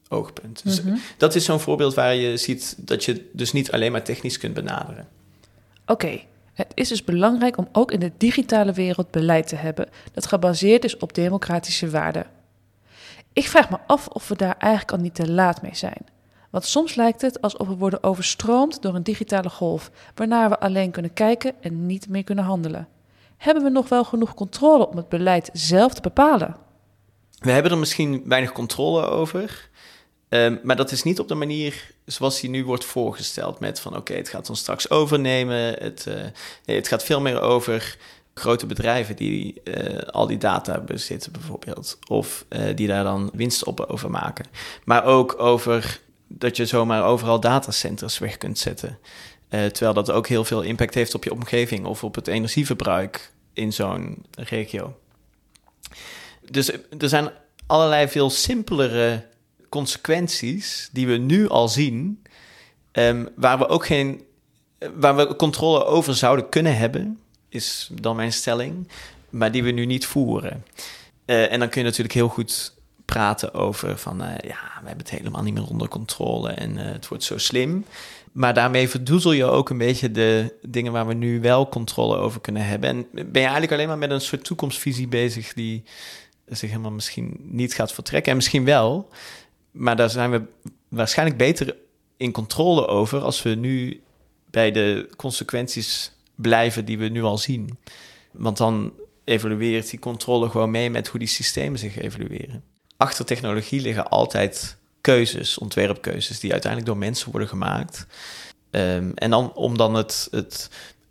oogpunt. 0.09 0.65
Dus 0.65 0.83
mhm. 0.83 0.97
dat 1.17 1.35
is 1.35 1.45
zo'n 1.45 1.61
voorbeeld 1.61 1.95
waar 1.95 2.15
je 2.15 2.37
ziet 2.37 2.75
dat 2.79 3.05
je 3.05 3.31
dus 3.33 3.53
niet 3.53 3.73
alleen 3.73 3.93
maar 3.93 4.03
technisch 4.03 4.39
kunt 4.39 4.55
benaderen. 4.55 5.09
Oké, 5.87 6.21
het 6.53 6.73
is 6.75 6.89
dus 6.89 7.05
belangrijk 7.05 7.57
om 7.57 7.69
ook 7.73 7.93
in 7.93 8.01
de 8.01 8.13
digitale 8.19 8.73
wereld 8.73 9.11
beleid 9.11 9.47
te 9.47 9.57
hebben 9.57 9.89
dat 10.13 10.27
gebaseerd 10.27 10.85
is 10.85 10.97
op 10.97 11.15
democratische 11.15 11.91
waarden. 11.91 12.27
Ik 13.33 13.49
vraag 13.49 13.71
me 13.71 13.79
af 13.87 14.09
of 14.09 14.29
we 14.29 14.37
daar 14.37 14.57
eigenlijk 14.59 14.93
al 14.93 14.99
niet 14.99 15.15
te 15.15 15.31
laat 15.31 15.63
mee 15.63 15.75
zijn. 15.75 16.07
Want 16.51 16.65
soms 16.65 16.95
lijkt 16.95 17.21
het 17.21 17.41
alsof 17.41 17.69
we 17.69 17.77
worden 17.77 18.03
overstroomd 18.03 18.83
door 18.83 18.95
een 18.95 19.03
digitale 19.03 19.51
golf, 19.51 19.91
waarna 20.15 20.49
we 20.49 20.59
alleen 20.59 20.91
kunnen 20.91 21.13
kijken 21.13 21.55
en 21.61 21.87
niet 21.87 22.09
meer 22.09 22.25
kunnen 22.25 22.45
handelen. 22.45 22.89
Hebben 23.37 23.63
we 23.63 23.71
nog 23.71 23.89
wel 23.89 24.05
genoeg 24.05 24.35
controle 24.35 24.89
om 24.89 24.97
het 24.97 25.09
beleid 25.09 25.51
zelf 25.53 25.95
te 25.95 26.01
bepalen? 26.01 26.57
We 27.39 27.51
hebben 27.51 27.73
er 27.73 27.79
misschien 27.79 28.23
weinig 28.25 28.53
controle 28.53 29.07
over. 29.07 29.69
Ehm, 30.29 30.57
maar 30.63 30.77
dat 30.77 30.91
is 30.91 31.03
niet 31.03 31.21
op 31.21 31.29
de 31.29 31.35
manier 31.35 31.91
zoals 32.05 32.41
die 32.41 32.51
nu 32.51 32.65
wordt 32.65 32.85
voorgesteld. 32.85 33.61
Met 33.61 33.81
van 33.81 33.97
oké, 33.97 34.15
het 34.15 34.29
gaat 34.29 34.51
ons 34.51 34.61
straks 34.61 34.91
overnemen. 34.91 35.75
Het, 35.79 36.05
uh, 36.09 36.15
nee, 36.65 36.77
het 36.77 36.89
gaat 36.89 37.05
veel 37.05 37.21
meer 37.21 37.41
over 37.41 37.97
grote 38.39 38.67
bedrijven 38.67 39.17
die 39.17 39.61
uh, 39.65 39.99
al 39.99 40.27
die 40.27 40.39
data 40.39 40.81
bezitten, 40.81 41.33
bijvoorbeeld. 41.33 41.99
Of 42.09 42.45
uh, 42.49 42.77
die 42.77 42.87
daar 42.87 43.05
dan 43.05 43.31
winst 43.33 43.65
op 43.65 43.81
over 43.81 44.11
maken. 44.11 44.47
Maar 44.85 45.05
ook 45.05 45.41
over 45.41 46.01
dat 46.27 46.57
je 46.57 46.67
zomaar 46.67 47.05
overal 47.05 47.41
datacenters 47.41 48.19
weg 48.19 48.39
kunt 48.39 48.59
zetten. 48.59 48.99
terwijl 49.49 49.95
dat 49.95 50.11
ook 50.11 50.27
heel 50.27 50.45
veel 50.45 50.63
impact 50.63 50.95
heeft 50.95 51.15
op 51.15 51.25
je 51.25 51.33
omgeving 51.33 51.87
of 51.87 52.05
op 52.05 52.15
het 52.15 52.27
energieverbruik 52.27 53.33
in 53.53 53.73
zo'n 53.73 54.25
regio. 54.31 54.97
Dus 56.51 56.71
er 56.99 57.09
zijn 57.09 57.31
allerlei 57.67 58.09
veel 58.09 58.31
simpelere 58.31 59.25
consequenties 59.69 60.89
die 60.93 61.07
we 61.07 61.17
nu 61.17 61.49
al 61.49 61.69
zien, 61.69 62.23
um, 62.93 63.29
waar 63.37 63.59
we 63.59 63.69
ook 63.69 63.87
geen, 63.87 64.23
waar 64.95 65.17
we 65.17 65.37
controle 65.37 65.85
over 65.85 66.15
zouden 66.15 66.49
kunnen 66.49 66.77
hebben, 66.77 67.21
is 67.49 67.91
dan 67.93 68.17
mijn 68.17 68.33
stelling, 68.33 68.89
maar 69.31 69.53
die 69.53 69.63
we 69.63 69.71
nu 69.71 69.87
niet 69.87 70.07
voeren. 70.07 70.65
Uh, 71.27 71.53
en 71.53 71.59
dan 71.59 71.69
kun 71.69 71.81
je 71.81 71.87
natuurlijk 71.87 72.15
heel 72.15 72.29
goed 72.29 72.77
praten 73.05 73.55
over 73.55 73.99
van, 73.99 74.23
uh, 74.23 74.29
ja, 74.29 74.59
we 74.81 74.87
hebben 74.87 75.07
het 75.07 75.11
helemaal 75.11 75.43
niet 75.43 75.55
meer 75.55 75.67
onder 75.67 75.89
controle 75.89 76.51
en 76.51 76.77
uh, 76.77 76.85
het 76.85 77.09
wordt 77.09 77.25
zo 77.25 77.39
slim. 77.39 77.85
Maar 78.33 78.55
daarmee 78.55 78.89
verdoezel 78.89 79.33
je 79.33 79.45
ook 79.45 79.71
een 79.71 79.79
beetje 79.79 80.11
de 80.11 80.55
dingen 80.63 80.93
waar 80.93 81.07
we 81.07 81.15
nu 81.15 81.41
wel 81.41 81.69
controle 81.69 82.17
over 82.17 82.41
kunnen 82.41 82.67
hebben. 82.67 82.91
En 82.91 83.07
ben 83.13 83.27
je 83.33 83.39
eigenlijk 83.41 83.73
alleen 83.73 83.89
maar 83.89 83.99
met 83.99 84.11
een 84.11 84.21
soort 84.21 84.45
toekomstvisie 84.45 85.09
bezig 85.09 85.53
die 85.53 85.83
zich 86.47 86.71
helemaal 86.71 86.91
misschien 86.91 87.37
niet 87.41 87.75
gaat 87.75 87.93
vertrekken. 87.93 88.31
En 88.31 88.37
misschien 88.37 88.65
wel. 88.65 89.09
Maar 89.71 89.97
daar 89.97 90.11
zijn 90.11 90.31
we 90.31 90.43
waarschijnlijk 90.89 91.39
beter 91.39 91.77
in 92.17 92.33
controle 92.33 92.87
over 92.87 93.21
als 93.21 93.43
we 93.43 93.51
nu 93.51 94.01
bij 94.51 94.71
de 94.71 95.09
consequenties 95.17 96.13
blijven 96.39 96.85
die 96.85 96.99
we 96.99 97.09
nu 97.09 97.23
al 97.23 97.39
zien. 97.39 97.79
Want 98.33 98.57
dan 98.57 98.93
evolueert 99.25 99.91
die 99.91 99.99
controle 99.99 100.49
gewoon 100.49 100.71
mee 100.71 100.91
met 100.91 101.09
hoe 101.09 101.19
die 101.19 101.29
systemen 101.29 101.79
zich 101.79 101.99
evolueren. 101.99 102.63
Achter 102.97 103.25
technologie 103.25 103.81
liggen 103.81 104.09
altijd 104.09 104.77
keuzes, 105.01 105.59
ontwerpkeuzes, 105.59 106.41
die 106.41 106.53
uiteindelijk 106.53 106.91
door 106.93 107.01
mensen 107.01 107.31
worden 107.31 107.49
gemaakt. 107.49 108.07
Um, 108.71 109.13
en 109.15 109.31
dan 109.31 109.53
om 109.55 109.77
dan 109.77 109.95
het, 109.95 110.29
het 110.31 110.71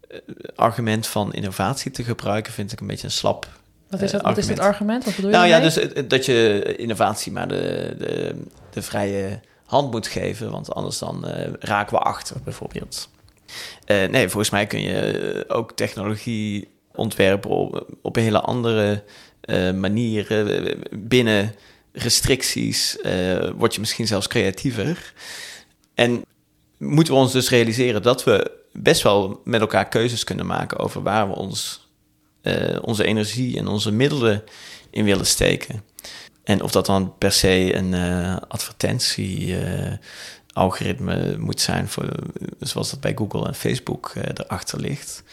eh, 0.10 0.20
argument 0.56 1.08
van 1.08 1.34
innovatie 1.34 1.92
te 1.92 2.04
gebruiken, 2.04 2.54
vind 2.54 2.72
ik 2.72 2.80
een 2.80 2.88
beetje 2.88 3.06
een 3.06 3.12
slap 3.12 3.48
wat 3.90 4.02
is, 4.02 4.12
dat, 4.12 4.22
wat 4.22 4.38
is 4.38 4.48
dit 4.48 4.60
argument? 4.60 5.04
Wat 5.06 5.16
bedoel 5.16 5.32
nou 5.32 5.44
je 5.44 5.50
ja, 5.50 5.60
dus 5.60 5.80
dat 6.08 6.26
je 6.26 6.76
innovatie 6.78 7.32
maar 7.32 7.48
de, 7.48 7.96
de, 7.98 8.36
de 8.70 8.82
vrije 8.82 9.40
hand 9.66 9.92
moet 9.92 10.08
geven, 10.08 10.52
want 10.52 10.74
anders 10.74 10.98
dan 10.98 11.24
uh, 11.28 11.48
raken 11.60 11.98
we 11.98 12.04
achter, 12.04 12.36
bijvoorbeeld. 12.44 13.10
Uh, 13.86 14.08
nee, 14.08 14.30
volgens 14.30 14.50
mij 14.50 14.68
kun 14.68 14.82
je 14.82 15.46
ook 15.48 15.72
technologie 15.72 16.68
ontwerpen 16.92 17.50
op, 18.02 18.16
een 18.16 18.24
hele 18.24 18.42
andere 18.42 19.04
uh, 19.46 19.72
manier. 19.72 20.46
binnen 20.92 21.56
restricties 21.92 22.98
word 23.56 23.74
je 23.74 23.80
misschien 23.80 24.08
zelfs 24.08 24.28
creatiever. 24.28 25.14
En 25.94 26.24
moeten 26.78 27.14
we 27.14 27.20
ons 27.20 27.32
dus 27.32 27.50
realiseren 27.50 28.02
dat 28.02 28.24
we 28.24 28.52
best 28.72 29.02
wel 29.02 29.42
met 29.44 29.62
elkaar 29.62 29.88
keuzes 29.88 30.24
kunnen 30.24 30.46
maken 30.46 30.80
over 30.80 31.04
waar 31.04 31.30
we 31.30 31.36
ons 31.36 31.88
uh, 32.44 32.78
onze 32.82 33.04
energie 33.04 33.58
en 33.58 33.68
onze 33.68 33.92
middelen 33.92 34.44
in 34.90 35.04
willen 35.04 35.26
steken. 35.26 35.84
En 36.44 36.62
of 36.62 36.72
dat 36.72 36.86
dan 36.86 37.18
per 37.18 37.32
se 37.32 37.76
een 37.76 37.94
uh, 37.94 38.38
advertentie-algoritme 40.58 41.38
moet 41.38 41.62
zijn, 41.62 41.88
voor, 41.88 42.10
zoals 42.60 42.90
dat 42.90 43.00
bij 43.00 43.14
Google 43.16 43.48
en 43.48 43.56
Facebook 43.56 44.14
erachter 44.16 44.80
ligt. 44.80 45.24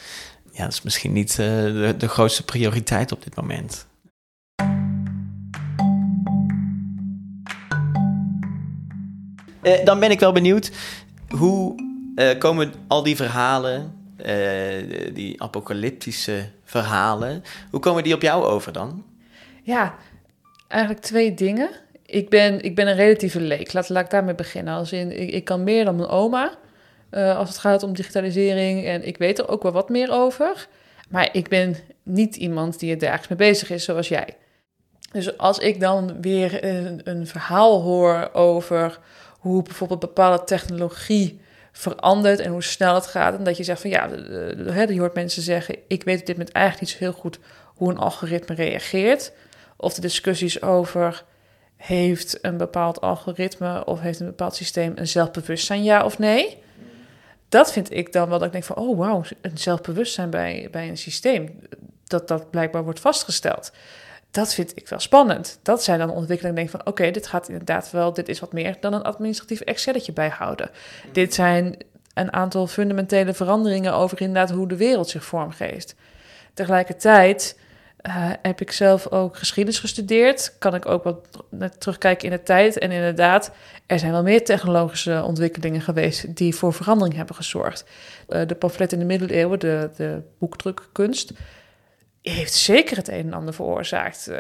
Ja, 0.53 0.65
dat 0.65 0.73
is 0.73 0.83
misschien 0.83 1.13
niet 1.13 1.37
de, 1.37 1.95
de 1.99 2.09
grootste 2.09 2.45
prioriteit 2.45 3.13
op 3.13 3.25
dit 3.25 3.37
moment. 3.37 3.87
dan 9.85 10.01
ben 10.01 10.11
ik 10.11 10.21
wel 10.21 10.33
benieuwd 10.33 10.71
hoe 11.29 11.75
komen 12.39 12.73
al 12.89 13.03
die 13.03 13.17
verhalen 13.17 13.93
uh, 14.19 15.15
die 15.15 15.43
apocalyptische 15.43 16.51
verhalen. 16.65 17.43
Hoe 17.71 17.81
komen 17.81 18.03
die 18.03 18.15
op 18.15 18.23
jou 18.23 18.45
over 18.45 18.73
dan? 18.73 19.05
Ja, 19.63 19.95
eigenlijk 20.69 21.03
twee 21.03 21.35
dingen. 21.35 21.71
Ik 22.15 22.29
ben, 22.29 22.61
ik 22.61 22.75
ben 22.75 22.87
een 22.87 22.95
relatieve 22.95 23.41
leek. 23.41 23.73
Laat, 23.73 23.91
ik 23.91 24.11
daarmee 24.11 24.35
beginnen. 24.35 24.75
Als 24.75 24.93
in, 24.93 25.21
ik, 25.21 25.31
ik 25.31 25.45
kan 25.45 25.65
meer 25.65 25.85
dan 25.85 25.97
mijn 25.97 26.09
oma 26.09 26.59
uh, 27.11 27.39
als 27.39 27.49
het 27.49 27.59
gaat 27.59 27.83
om 27.83 27.95
digitalisering. 27.95 28.87
En 28.87 29.07
ik 29.07 29.19
weet 29.19 29.39
er 29.39 29.49
ook 29.49 29.63
wel 29.63 29.73
wat 29.73 29.89
meer 29.89 30.11
over. 30.11 30.67
Maar 31.09 31.29
ik 31.33 31.49
ben 31.49 31.77
niet 32.03 32.37
iemand 32.37 32.79
die 32.79 32.91
er 32.91 32.99
dagelijks 32.99 33.29
mee 33.29 33.39
bezig 33.39 33.71
is, 33.71 33.85
zoals 33.85 34.09
jij. 34.09 34.37
Dus 35.13 35.39
als 35.39 35.59
ik 35.59 35.81
dan 35.81 36.21
weer 36.21 36.65
een, 36.65 37.01
een 37.05 37.27
verhaal 37.27 37.83
hoor 37.83 38.31
over 38.33 38.99
hoe 39.39 39.63
bijvoorbeeld 39.63 40.01
bepaalde 40.01 40.45
technologie 40.45 41.41
verandert 41.73 42.41
en 42.41 42.51
hoe 42.51 42.63
snel 42.63 42.95
het 42.95 43.07
gaat. 43.07 43.39
En 43.39 43.45
dat 43.45 43.57
je 43.57 43.65
zegt 43.65 43.81
van 43.81 43.91
ja, 43.91 44.09
je 44.89 45.01
hoort 45.01 45.15
mensen 45.15 45.43
zeggen: 45.43 45.77
Ik 45.89 46.03
weet 46.03 46.21
op 46.21 46.27
dit 46.27 46.37
moment 46.37 46.55
eigenlijk 46.55 46.87
niet 46.87 46.99
zo 46.99 47.05
heel 47.05 47.21
goed 47.21 47.39
hoe 47.65 47.91
een 47.91 47.99
algoritme 47.99 48.55
reageert. 48.55 49.33
Of 49.77 49.95
de 49.95 50.01
discussies 50.01 50.63
over 50.63 51.25
heeft 51.87 52.39
een 52.43 52.57
bepaald 52.57 53.01
algoritme 53.01 53.85
of 53.85 54.01
heeft 54.01 54.21
een 54.21 54.27
bepaald 54.27 54.55
systeem 54.55 54.93
een 54.95 55.09
zelfbewustzijn, 55.09 55.83
ja 55.83 56.05
of 56.05 56.19
nee? 56.19 56.63
Dat 57.49 57.73
vind 57.73 57.93
ik 57.93 58.13
dan 58.13 58.29
wel 58.29 58.39
dat 58.39 58.47
ik 58.47 58.53
denk 58.53 58.65
van, 58.65 58.77
oh 58.77 58.99
wauw, 58.99 59.23
een 59.41 59.59
zelfbewustzijn 59.59 60.31
bij, 60.31 60.69
bij 60.71 60.89
een 60.89 60.97
systeem. 60.97 61.59
Dat 62.05 62.29
dat 62.29 62.51
blijkbaar 62.51 62.85
wordt 62.85 63.01
vastgesteld 63.01 63.73
dat 64.35 64.55
vind 64.55 64.73
ik 64.75 64.89
wel 64.89 65.01
spannend. 65.01 65.59
Dat 65.63 65.83
zijn 65.83 65.99
dan 65.99 66.11
ontwikkelingen, 66.11 66.57
denk 66.57 66.71
van 66.71 66.87
oké, 66.87 67.11
dit 67.11 67.27
gaat 67.27 67.49
inderdaad 67.49 67.91
wel, 67.91 68.13
dit 68.13 68.29
is 68.29 68.41
wat 68.41 68.53
meer 68.53 68.77
dan 68.81 68.93
een 68.93 69.03
administratief 69.03 69.61
Excelletje 69.61 70.13
bijhouden. 70.13 70.71
Dit 71.13 71.35
zijn 71.35 71.77
een 72.15 72.33
aantal 72.33 72.67
fundamentele 72.67 73.35
veranderingen 73.35 73.93
over 73.93 74.21
inderdaad 74.21 74.51
hoe 74.51 74.69
de 74.69 74.77
wereld 74.77 75.09
zich 75.09 75.25
vormgeeft. 75.25 75.95
Tegelijkertijd 76.55 77.59
uh, 78.09 78.31
heb 78.43 78.61
ik 78.61 78.73
zelf 78.73 79.11
ook 79.11 79.37
geschiedenis 79.37 79.81
gestudeerd. 79.81 80.57
Kan 80.59 80.75
ik 80.75 80.87
ook 80.87 81.05
wat 81.05 81.81
terugkijken 81.81 82.31
in 82.31 82.37
de 82.37 82.43
tijd. 82.43 82.79
En 82.79 82.91
inderdaad, 82.91 83.51
er 83.87 83.99
zijn 83.99 84.13
wel 84.13 84.23
meer 84.23 84.45
technologische 84.45 85.23
ontwikkelingen 85.25 85.81
geweest 85.81 86.37
die 86.37 86.55
voor 86.55 86.73
verandering 86.73 87.17
hebben 87.17 87.35
gezorgd. 87.35 87.85
Uh, 88.29 88.47
de 88.47 88.55
pamflet 88.55 88.93
in 88.93 88.99
de 88.99 89.05
middeleeuwen, 89.05 89.59
de, 89.59 89.91
de 89.97 90.23
boekdrukkunst 90.39 91.33
heeft 92.23 92.53
zeker 92.55 92.97
het 92.97 93.09
een 93.09 93.27
en 93.27 93.33
ander 93.33 93.55
veroorzaakt. 93.55 94.27
Uh, 94.31 94.37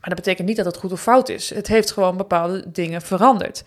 maar 0.00 0.08
dat 0.08 0.14
betekent 0.14 0.48
niet 0.48 0.56
dat 0.56 0.66
het 0.66 0.76
goed 0.76 0.92
of 0.92 1.02
fout 1.02 1.28
is. 1.28 1.54
Het 1.54 1.66
heeft 1.66 1.92
gewoon 1.92 2.16
bepaalde 2.16 2.70
dingen 2.70 3.02
veranderd. 3.02 3.64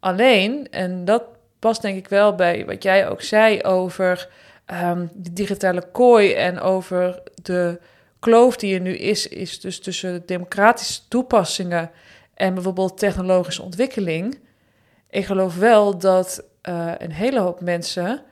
Alleen, 0.00 0.70
en 0.70 1.04
dat 1.04 1.22
past 1.58 1.82
denk 1.82 1.96
ik 1.96 2.08
wel 2.08 2.34
bij 2.34 2.64
wat 2.66 2.82
jij 2.82 3.08
ook 3.08 3.22
zei 3.22 3.62
over 3.62 4.28
um, 4.82 5.10
de 5.14 5.32
digitale 5.32 5.82
kooi 5.92 6.32
en 6.32 6.60
over 6.60 7.22
de 7.42 7.80
kloof 8.24 8.56
die 8.56 8.74
er 8.74 8.80
nu 8.80 8.96
is, 8.96 9.28
is 9.28 9.60
dus 9.60 9.80
tussen 9.80 10.22
democratische 10.26 11.00
toepassingen 11.08 11.90
en 12.34 12.54
bijvoorbeeld 12.54 12.98
technologische 12.98 13.62
ontwikkeling. 13.62 14.38
Ik 15.10 15.26
geloof 15.26 15.56
wel 15.56 15.98
dat 15.98 16.44
uh, 16.68 16.92
een 16.98 17.12
hele 17.12 17.40
hoop 17.40 17.60
mensen 17.60 18.22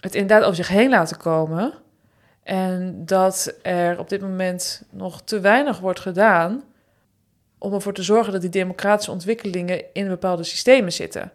het 0.00 0.14
inderdaad 0.14 0.42
over 0.42 0.56
zich 0.56 0.68
heen 0.68 0.90
laten 0.90 1.16
komen 1.16 1.72
en 2.42 3.02
dat 3.04 3.54
er 3.62 3.98
op 3.98 4.08
dit 4.08 4.20
moment 4.20 4.82
nog 4.90 5.22
te 5.22 5.40
weinig 5.40 5.78
wordt 5.78 6.00
gedaan 6.00 6.64
om 7.58 7.74
ervoor 7.74 7.92
te 7.92 8.02
zorgen 8.02 8.32
dat 8.32 8.40
die 8.40 8.50
democratische 8.50 9.10
ontwikkelingen 9.10 9.84
in 9.92 10.08
bepaalde 10.08 10.44
systemen 10.44 10.92
zitten. 10.92 11.32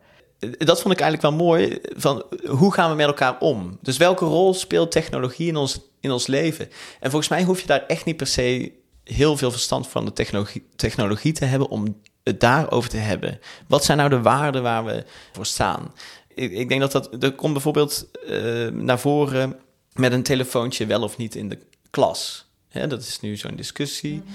Dat 0.57 0.81
vond 0.81 0.93
ik 0.93 0.99
eigenlijk 1.01 1.21
wel 1.21 1.45
mooi. 1.47 1.79
Van 1.95 2.23
hoe 2.47 2.73
gaan 2.73 2.89
we 2.89 2.95
met 2.95 3.05
elkaar 3.05 3.39
om? 3.39 3.77
Dus 3.81 3.97
welke 3.97 4.25
rol 4.25 4.53
speelt 4.53 4.91
technologie 4.91 5.47
in 5.47 5.55
ons, 5.55 5.92
in 6.03 6.11
ons 6.11 6.27
leven? 6.27 6.69
En 6.99 7.09
volgens 7.09 7.29
mij 7.29 7.43
hoef 7.43 7.61
je 7.61 7.67
daar 7.67 7.85
echt 7.85 8.05
niet 8.05 8.17
per 8.17 8.27
se 8.27 8.71
heel 9.03 9.37
veel 9.37 9.51
verstand 9.51 9.87
van 9.87 10.05
de 10.05 10.13
technologie, 10.13 10.65
technologie 10.75 11.31
te 11.31 11.45
hebben 11.45 11.69
om 11.69 12.01
het 12.23 12.39
daarover 12.39 12.89
te 12.89 12.97
hebben. 12.97 13.39
Wat 13.67 13.85
zijn 13.85 13.97
nou 13.97 14.09
de 14.09 14.21
waarden 14.21 14.63
waar 14.63 14.85
we 14.85 15.05
voor 15.31 15.45
staan? 15.45 15.93
Ik, 16.33 16.51
ik 16.51 16.69
denk 16.69 16.81
dat 16.81 16.91
dat... 16.91 17.23
Er 17.23 17.33
komt 17.33 17.53
bijvoorbeeld 17.53 18.07
uh, 18.27 18.67
naar 18.67 18.99
voren 18.99 19.59
met 19.93 20.11
een 20.11 20.23
telefoontje 20.23 20.85
wel 20.85 21.03
of 21.03 21.17
niet 21.17 21.35
in 21.35 21.49
de 21.49 21.59
klas. 21.89 22.49
Hè, 22.69 22.87
dat 22.87 23.01
is 23.01 23.19
nu 23.19 23.37
zo'n 23.37 23.55
discussie. 23.55 24.15
Mhm. 24.15 24.33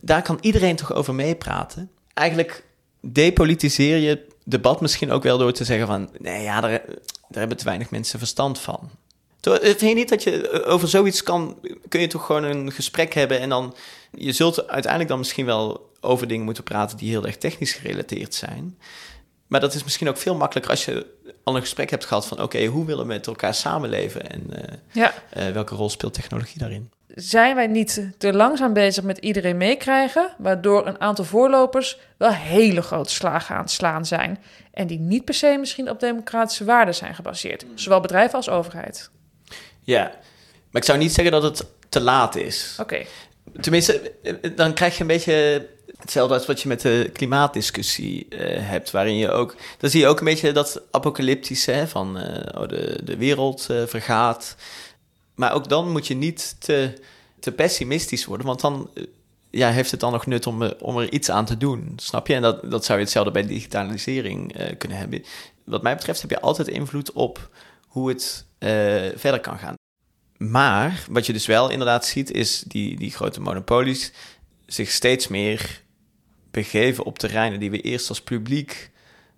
Daar 0.00 0.22
kan 0.22 0.38
iedereen 0.40 0.76
toch 0.76 0.92
over 0.92 1.14
meepraten? 1.14 1.90
Eigenlijk 2.14 2.64
depolitiseer 3.00 3.96
je 3.96 4.26
debat 4.44 4.80
misschien 4.80 5.10
ook 5.10 5.22
wel 5.22 5.38
door 5.38 5.52
te 5.52 5.64
zeggen 5.64 5.86
van... 5.86 6.10
nee, 6.18 6.42
ja, 6.42 6.60
daar, 6.60 6.70
daar 7.28 7.38
hebben 7.38 7.56
te 7.56 7.64
weinig 7.64 7.90
mensen 7.90 8.18
verstand 8.18 8.58
van. 8.58 8.90
Vind 9.54 9.80
je 9.80 9.94
niet 9.94 10.08
dat 10.08 10.22
je 10.22 10.48
eh, 10.48 10.72
over 10.72 10.88
zoiets 10.88 11.22
kan... 11.22 11.58
kun 11.88 12.00
je 12.00 12.06
toch 12.06 12.26
gewoon 12.26 12.44
een 12.44 12.72
gesprek 12.72 13.14
hebben 13.14 13.40
en 13.40 13.48
dan... 13.48 13.74
je 14.10 14.32
zult 14.32 14.68
uiteindelijk 14.68 15.10
dan 15.10 15.18
misschien 15.18 15.46
wel 15.46 15.90
over 16.00 16.28
dingen 16.28 16.44
moeten 16.44 16.64
praten... 16.64 16.96
die 16.96 17.10
heel 17.10 17.26
erg 17.26 17.36
technisch 17.36 17.72
gerelateerd 17.72 18.34
zijn... 18.34 18.78
Maar 19.46 19.60
dat 19.60 19.74
is 19.74 19.84
misschien 19.84 20.08
ook 20.08 20.16
veel 20.16 20.34
makkelijker 20.34 20.70
als 20.70 20.84
je 20.84 21.06
al 21.44 21.54
een 21.54 21.60
gesprek 21.60 21.90
hebt 21.90 22.04
gehad 22.04 22.26
van... 22.26 22.42
oké, 22.42 22.64
hoe 22.64 22.86
willen 22.86 23.06
we 23.06 23.12
met 23.12 23.26
elkaar 23.26 23.54
samenleven 23.54 24.30
en 24.30 24.42
uh, 24.50 24.58
ja. 24.92 25.14
uh, 25.36 25.48
welke 25.48 25.74
rol 25.74 25.90
speelt 25.90 26.14
technologie 26.14 26.58
daarin? 26.58 26.90
zijn 27.16 27.54
wij 27.54 27.66
niet 27.66 28.08
te 28.18 28.32
langzaam 28.32 28.72
bezig 28.72 29.04
met 29.04 29.18
iedereen 29.18 29.56
meekrijgen, 29.56 30.34
waardoor 30.38 30.86
een 30.86 31.00
aantal 31.00 31.24
voorlopers 31.24 31.98
wel 32.16 32.30
hele 32.32 32.82
grote 32.82 33.10
slagen 33.10 33.54
aan 33.54 33.60
het 33.60 33.70
slaan 33.70 34.06
zijn 34.06 34.38
en 34.72 34.86
die 34.86 34.98
niet 34.98 35.24
per 35.24 35.34
se 35.34 35.56
misschien 35.60 35.90
op 35.90 36.00
democratische 36.00 36.64
waarden 36.64 36.94
zijn 36.94 37.14
gebaseerd, 37.14 37.66
zowel 37.74 38.00
bedrijven 38.00 38.36
als 38.36 38.48
overheid. 38.48 39.10
Ja, 39.86 40.02
maar 40.70 40.82
ik 40.82 40.84
zou 40.84 40.98
niet 40.98 41.12
zeggen 41.12 41.32
dat 41.32 41.42
het 41.42 41.66
te 41.88 42.00
laat 42.00 42.36
is. 42.36 42.76
Oké. 42.80 43.04
Tenminste, 43.60 44.12
dan 44.54 44.74
krijg 44.74 44.94
je 44.94 45.00
een 45.00 45.06
beetje 45.06 45.68
hetzelfde 45.98 46.34
als 46.34 46.46
wat 46.46 46.62
je 46.62 46.68
met 46.68 46.80
de 46.80 47.10
klimaatdiscussie 47.12 48.26
uh, 48.28 48.38
hebt, 48.58 48.90
waarin 48.90 49.16
je 49.16 49.30
ook, 49.30 49.56
dan 49.78 49.90
zie 49.90 50.00
je 50.00 50.06
ook 50.06 50.18
een 50.18 50.24
beetje 50.24 50.52
dat 50.52 50.82
apocalyptische 50.90 51.70
hè, 51.70 51.88
van 51.88 52.18
uh, 52.18 52.24
oh, 52.54 52.68
de, 52.68 53.00
de 53.04 53.16
wereld 53.16 53.66
uh, 53.70 53.82
vergaat. 53.86 54.56
Maar 55.34 55.52
ook 55.52 55.68
dan 55.68 55.90
moet 55.90 56.06
je 56.06 56.14
niet 56.14 56.56
te, 56.58 56.92
te 57.40 57.52
pessimistisch 57.52 58.24
worden, 58.24 58.46
want 58.46 58.60
dan 58.60 58.90
eh, 58.94 59.04
ja, 59.50 59.70
heeft 59.70 59.90
het 59.90 60.00
dan 60.00 60.12
nog 60.12 60.26
nut 60.26 60.46
om, 60.46 60.62
om 60.62 60.98
er 60.98 61.12
iets 61.12 61.30
aan 61.30 61.44
te 61.44 61.56
doen. 61.56 61.92
Snap 61.96 62.26
je? 62.26 62.34
En 62.34 62.42
dat, 62.42 62.70
dat 62.70 62.84
zou 62.84 62.98
je 62.98 63.04
hetzelfde 63.04 63.32
bij 63.32 63.46
digitalisering 63.46 64.56
kunnen 64.78 64.98
hebben. 64.98 65.24
Wat 65.64 65.82
mij 65.82 65.94
betreft 65.94 66.20
heb 66.20 66.30
je 66.30 66.40
altijd 66.40 66.68
invloed 66.68 67.12
op 67.12 67.50
hoe 67.86 68.08
het 68.08 68.45
uh, 68.58 68.70
verder 69.14 69.40
kan 69.40 69.58
gaan. 69.58 69.74
Maar 70.36 71.04
wat 71.10 71.26
je 71.26 71.32
dus 71.32 71.46
wel 71.46 71.70
inderdaad 71.70 72.06
ziet, 72.06 72.30
is 72.30 72.60
die, 72.60 72.96
die 72.96 73.10
grote 73.10 73.40
monopolies 73.40 74.12
zich 74.66 74.90
steeds 74.90 75.28
meer 75.28 75.82
begeven 76.50 77.04
op 77.04 77.18
terreinen 77.18 77.60
die 77.60 77.70
we 77.70 77.80
eerst 77.80 78.08
als 78.08 78.22
publiek 78.22 78.90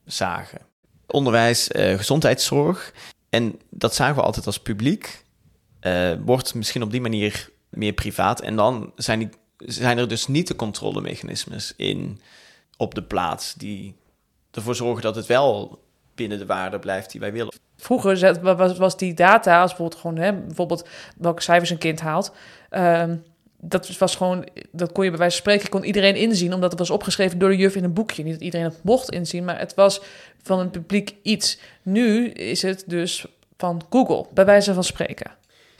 zagen. 0.05 0.61
Onderwijs, 1.07 1.69
uh, 1.69 1.95
gezondheidszorg. 1.95 2.93
En 3.29 3.61
dat 3.71 3.95
zagen 3.95 4.15
we 4.15 4.23
altijd 4.23 4.47
als 4.47 4.61
publiek 4.61 5.25
uh, 5.81 6.13
wordt 6.25 6.55
misschien 6.55 6.83
op 6.83 6.91
die 6.91 7.01
manier 7.01 7.51
meer 7.69 7.93
privaat. 7.93 8.41
En 8.41 8.57
dan 8.57 8.93
zijn, 8.97 9.19
die, 9.19 9.29
zijn 9.59 9.99
er 9.99 10.09
dus 10.09 10.27
niet 10.27 10.47
de 10.47 10.57
controlemechanismes 10.57 11.73
in 11.77 12.21
op 12.77 12.95
de 12.95 13.03
plaats 13.03 13.55
die 13.55 13.97
ervoor 14.51 14.75
zorgen 14.75 15.03
dat 15.03 15.17
het 15.17 15.27
wel 15.27 15.83
binnen 16.15 16.39
de 16.39 16.47
waarde 16.47 16.79
blijft 16.79 17.11
die 17.11 17.21
wij 17.21 17.33
willen. 17.33 17.55
Vroeger 17.79 18.41
was, 18.79 18.97
die 18.97 19.15
data, 19.15 19.61
als 19.61 19.71
bijvoorbeeld 19.71 20.01
gewoon 20.01 20.17
hè, 20.17 20.33
bijvoorbeeld 20.33 20.89
welke 21.17 21.43
cijfers 21.43 21.71
een 21.71 21.79
kind 21.79 22.01
haalt. 22.01 22.33
Um, 22.71 23.23
dat 23.61 23.99
was 23.99 24.17
gewoon, 24.17 24.49
dat 24.71 24.93
kon 24.93 25.05
je 25.05 25.11
bij 25.11 25.19
wijze 25.19 25.43
van 25.43 25.45
spreken, 25.45 25.71
kon 25.71 25.85
iedereen 25.85 26.15
inzien, 26.17 26.55
omdat 26.55 26.71
het 26.71 26.79
was 26.79 26.91
opgeschreven 26.91 27.39
door 27.39 27.49
de 27.49 27.57
juf 27.57 27.75
in 27.75 27.85
een 27.85 27.93
boekje. 27.93 28.23
Niet 28.23 28.33
dat 28.33 28.43
iedereen 28.43 28.67
het 28.67 28.83
mocht 28.83 29.11
inzien, 29.11 29.45
maar 29.45 29.59
het 29.59 29.75
was 29.75 30.01
van 30.43 30.59
een 30.59 30.71
publiek 30.71 31.15
iets. 31.23 31.59
Nu 31.83 32.29
is 32.29 32.63
het 32.63 32.85
dus 32.87 33.27
van 33.57 33.83
Google, 33.91 34.27
bij 34.35 34.45
wijze 34.45 34.75
van 34.75 34.85
spreken. 34.85 35.31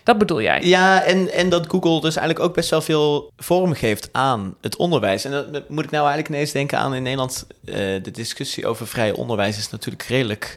Dat 0.03 0.19
bedoel 0.19 0.43
jij? 0.43 0.63
Ja, 0.63 1.03
en, 1.05 1.33
en 1.33 1.49
dat 1.49 1.67
Google 1.69 2.01
dus 2.01 2.17
eigenlijk 2.17 2.49
ook 2.49 2.55
best 2.55 2.71
wel 2.71 2.81
veel 2.81 3.31
vorm 3.37 3.73
geeft 3.73 4.09
aan 4.13 4.57
het 4.61 4.77
onderwijs. 4.77 5.25
En 5.25 5.31
dat 5.31 5.69
moet 5.69 5.85
ik 5.85 5.91
nou 5.91 6.07
eigenlijk 6.07 6.29
ineens 6.29 6.53
denken 6.53 6.79
aan 6.79 6.95
in 6.95 7.03
Nederland. 7.03 7.47
Uh, 7.65 7.75
de 7.77 8.11
discussie 8.11 8.67
over 8.67 8.87
vrij 8.87 9.13
onderwijs 9.13 9.59
is 9.59 9.71
natuurlijk 9.71 10.03
redelijk 10.03 10.57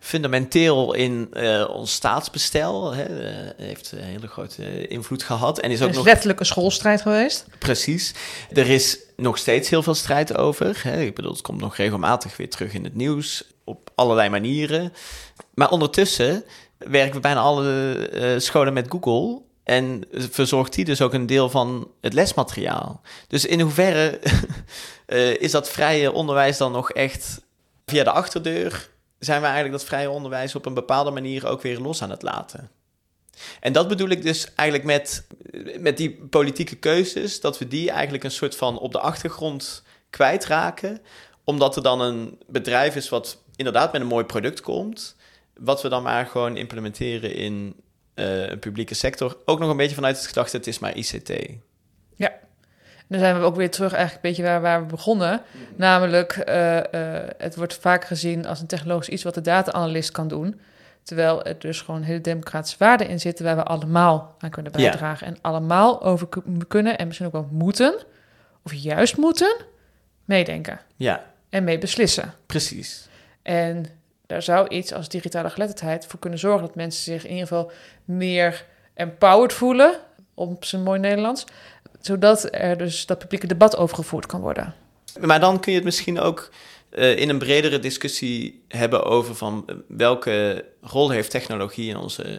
fundamenteel 0.00 0.94
in 0.94 1.30
uh, 1.32 1.68
ons 1.68 1.92
staatsbestel. 1.92 2.94
Hè, 2.94 3.08
uh, 3.08 3.50
heeft 3.56 3.92
een 3.92 3.98
hele 3.98 4.26
grote 4.26 4.88
invloed 4.88 5.22
gehad. 5.22 5.58
En 5.58 5.70
is 5.70 5.82
ook 5.82 5.88
is 5.88 5.96
nog... 5.96 6.04
letterlijk 6.04 6.40
een 6.40 6.46
schoolstrijd 6.46 7.02
geweest. 7.02 7.46
Precies. 7.58 8.14
Er 8.52 8.70
is 8.70 8.98
nog 9.16 9.38
steeds 9.38 9.68
heel 9.68 9.82
veel 9.82 9.94
strijd 9.94 10.36
over. 10.36 10.80
Hè. 10.82 11.00
Ik 11.00 11.14
bedoel, 11.14 11.32
het 11.32 11.40
komt 11.40 11.60
nog 11.60 11.76
regelmatig 11.76 12.36
weer 12.36 12.50
terug 12.50 12.74
in 12.74 12.84
het 12.84 12.94
nieuws. 12.94 13.44
Op 13.64 13.90
allerlei 13.94 14.28
manieren. 14.28 14.92
Maar 15.54 15.70
ondertussen 15.70 16.44
werken 16.78 17.20
bijna 17.20 17.40
alle 17.40 18.10
uh, 18.12 18.40
scholen 18.40 18.72
met 18.72 18.86
Google. 18.88 19.42
En 19.64 20.04
verzorgt 20.10 20.74
die 20.74 20.84
dus 20.84 21.00
ook 21.00 21.12
een 21.12 21.26
deel 21.26 21.50
van 21.50 21.90
het 22.00 22.12
lesmateriaal. 22.12 23.00
Dus 23.28 23.44
in 23.44 23.60
hoeverre 23.60 24.20
uh, 25.06 25.40
is 25.44 25.50
dat 25.50 25.70
vrije 25.70 26.12
onderwijs 26.12 26.56
dan 26.56 26.72
nog 26.72 26.90
echt 26.90 27.40
via 27.86 28.04
de 28.04 28.10
achterdeur? 28.10 28.90
Zijn 29.26 29.40
we 29.40 29.46
eigenlijk 29.46 29.78
dat 29.78 29.88
vrije 29.88 30.10
onderwijs 30.10 30.54
op 30.54 30.66
een 30.66 30.74
bepaalde 30.74 31.10
manier 31.10 31.46
ook 31.46 31.62
weer 31.62 31.78
los 31.80 32.02
aan 32.02 32.10
het 32.10 32.22
laten? 32.22 32.70
En 33.60 33.72
dat 33.72 33.88
bedoel 33.88 34.08
ik 34.08 34.22
dus 34.22 34.54
eigenlijk 34.54 34.88
met, 34.88 35.26
met 35.78 35.96
die 35.96 36.10
politieke 36.30 36.76
keuzes, 36.76 37.40
dat 37.40 37.58
we 37.58 37.68
die 37.68 37.90
eigenlijk 37.90 38.24
een 38.24 38.30
soort 38.30 38.56
van 38.56 38.78
op 38.78 38.92
de 38.92 39.00
achtergrond 39.00 39.82
kwijtraken, 40.10 41.00
omdat 41.44 41.76
er 41.76 41.82
dan 41.82 42.00
een 42.00 42.38
bedrijf 42.46 42.96
is 42.96 43.08
wat 43.08 43.42
inderdaad 43.56 43.92
met 43.92 44.00
een 44.00 44.06
mooi 44.06 44.24
product 44.24 44.60
komt, 44.60 45.16
wat 45.58 45.82
we 45.82 45.88
dan 45.88 46.02
maar 46.02 46.26
gewoon 46.26 46.56
implementeren 46.56 47.34
in 47.34 47.74
uh, 48.14 48.48
een 48.48 48.58
publieke 48.58 48.94
sector. 48.94 49.36
Ook 49.44 49.58
nog 49.58 49.70
een 49.70 49.76
beetje 49.76 49.94
vanuit 49.94 50.16
het 50.16 50.26
gedachte, 50.26 50.56
het 50.56 50.66
is 50.66 50.78
maar 50.78 50.96
ICT. 50.96 51.32
Ja, 52.16 52.32
dan 53.08 53.18
zijn 53.18 53.38
we 53.38 53.44
ook 53.44 53.56
weer 53.56 53.70
terug 53.70 53.92
eigenlijk 53.92 54.24
een 54.24 54.30
beetje 54.30 54.50
waar, 54.50 54.60
waar 54.60 54.80
we 54.80 54.86
begonnen. 54.86 55.40
Namelijk, 55.76 56.44
uh, 56.48 56.76
uh, 56.76 56.80
het 57.38 57.56
wordt 57.56 57.74
vaak 57.74 58.04
gezien 58.04 58.46
als 58.46 58.60
een 58.60 58.66
technologisch 58.66 59.08
iets 59.08 59.22
wat 59.22 59.34
de 59.34 59.40
data-analyst 59.40 60.10
kan 60.10 60.28
doen. 60.28 60.60
Terwijl 61.02 61.44
er 61.44 61.58
dus 61.58 61.80
gewoon 61.80 62.02
hele 62.02 62.20
democratische 62.20 62.78
waarden 62.78 63.08
in 63.08 63.20
zitten 63.20 63.44
waar 63.44 63.56
we 63.56 63.62
allemaal 63.62 64.34
aan 64.38 64.50
kunnen 64.50 64.72
bijdragen. 64.72 65.26
En 65.26 65.36
allemaal 65.40 66.02
over 66.02 66.28
kunnen 66.68 66.98
en 66.98 67.06
misschien 67.06 67.26
ook 67.26 67.32
wel 67.32 67.48
moeten, 67.50 67.94
of 68.62 68.72
juist 68.74 69.16
moeten, 69.16 69.56
meedenken. 70.24 70.80
Ja. 70.96 71.24
En 71.48 71.64
mee 71.64 71.78
beslissen. 71.78 72.34
Precies. 72.46 73.08
En 73.42 73.86
daar 74.26 74.42
zou 74.42 74.68
iets 74.68 74.92
als 74.92 75.08
digitale 75.08 75.50
geletterdheid 75.50 76.06
voor 76.06 76.18
kunnen 76.18 76.38
zorgen 76.38 76.66
dat 76.66 76.74
mensen 76.74 77.02
zich 77.02 77.24
in 77.24 77.30
ieder 77.30 77.46
geval 77.46 77.70
meer 78.04 78.64
empowered 78.94 79.52
voelen, 79.52 79.94
op 80.34 80.64
zijn 80.64 80.82
mooi 80.82 81.00
Nederlands, 81.00 81.44
zodat 82.06 82.48
er 82.50 82.78
dus 82.78 83.06
dat 83.06 83.18
publieke 83.18 83.46
debat 83.46 83.76
over 83.76 83.96
gevoerd 83.96 84.26
kan 84.26 84.40
worden. 84.40 84.74
Maar 85.20 85.40
dan 85.40 85.60
kun 85.60 85.72
je 85.72 85.78
het 85.78 85.86
misschien 85.86 86.20
ook 86.20 86.50
uh, 86.90 87.16
in 87.18 87.28
een 87.28 87.38
bredere 87.38 87.78
discussie 87.78 88.64
hebben 88.68 89.04
over 89.04 89.34
van 89.34 89.62
eh, 89.66 89.76
welke 89.88 90.64
rol 90.80 91.10
heeft 91.10 91.30
technologie 91.30 91.88
in 91.88 91.96
onze 91.96 92.38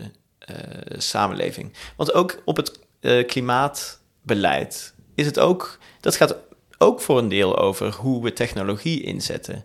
uh, 0.49 0.55
samenleving. 0.97 1.73
Want 1.95 2.13
ook 2.13 2.41
op 2.45 2.57
het 2.57 2.79
klimaatbeleid 3.27 4.93
is 5.15 5.25
het 5.25 5.39
ook, 5.39 5.79
dat 5.99 6.15
gaat 6.15 6.35
ook 6.77 7.01
voor 7.01 7.17
een 7.17 7.29
deel 7.29 7.57
over 7.57 7.93
hoe 7.93 8.23
we 8.23 8.33
technologie 8.33 9.03
inzetten 9.03 9.63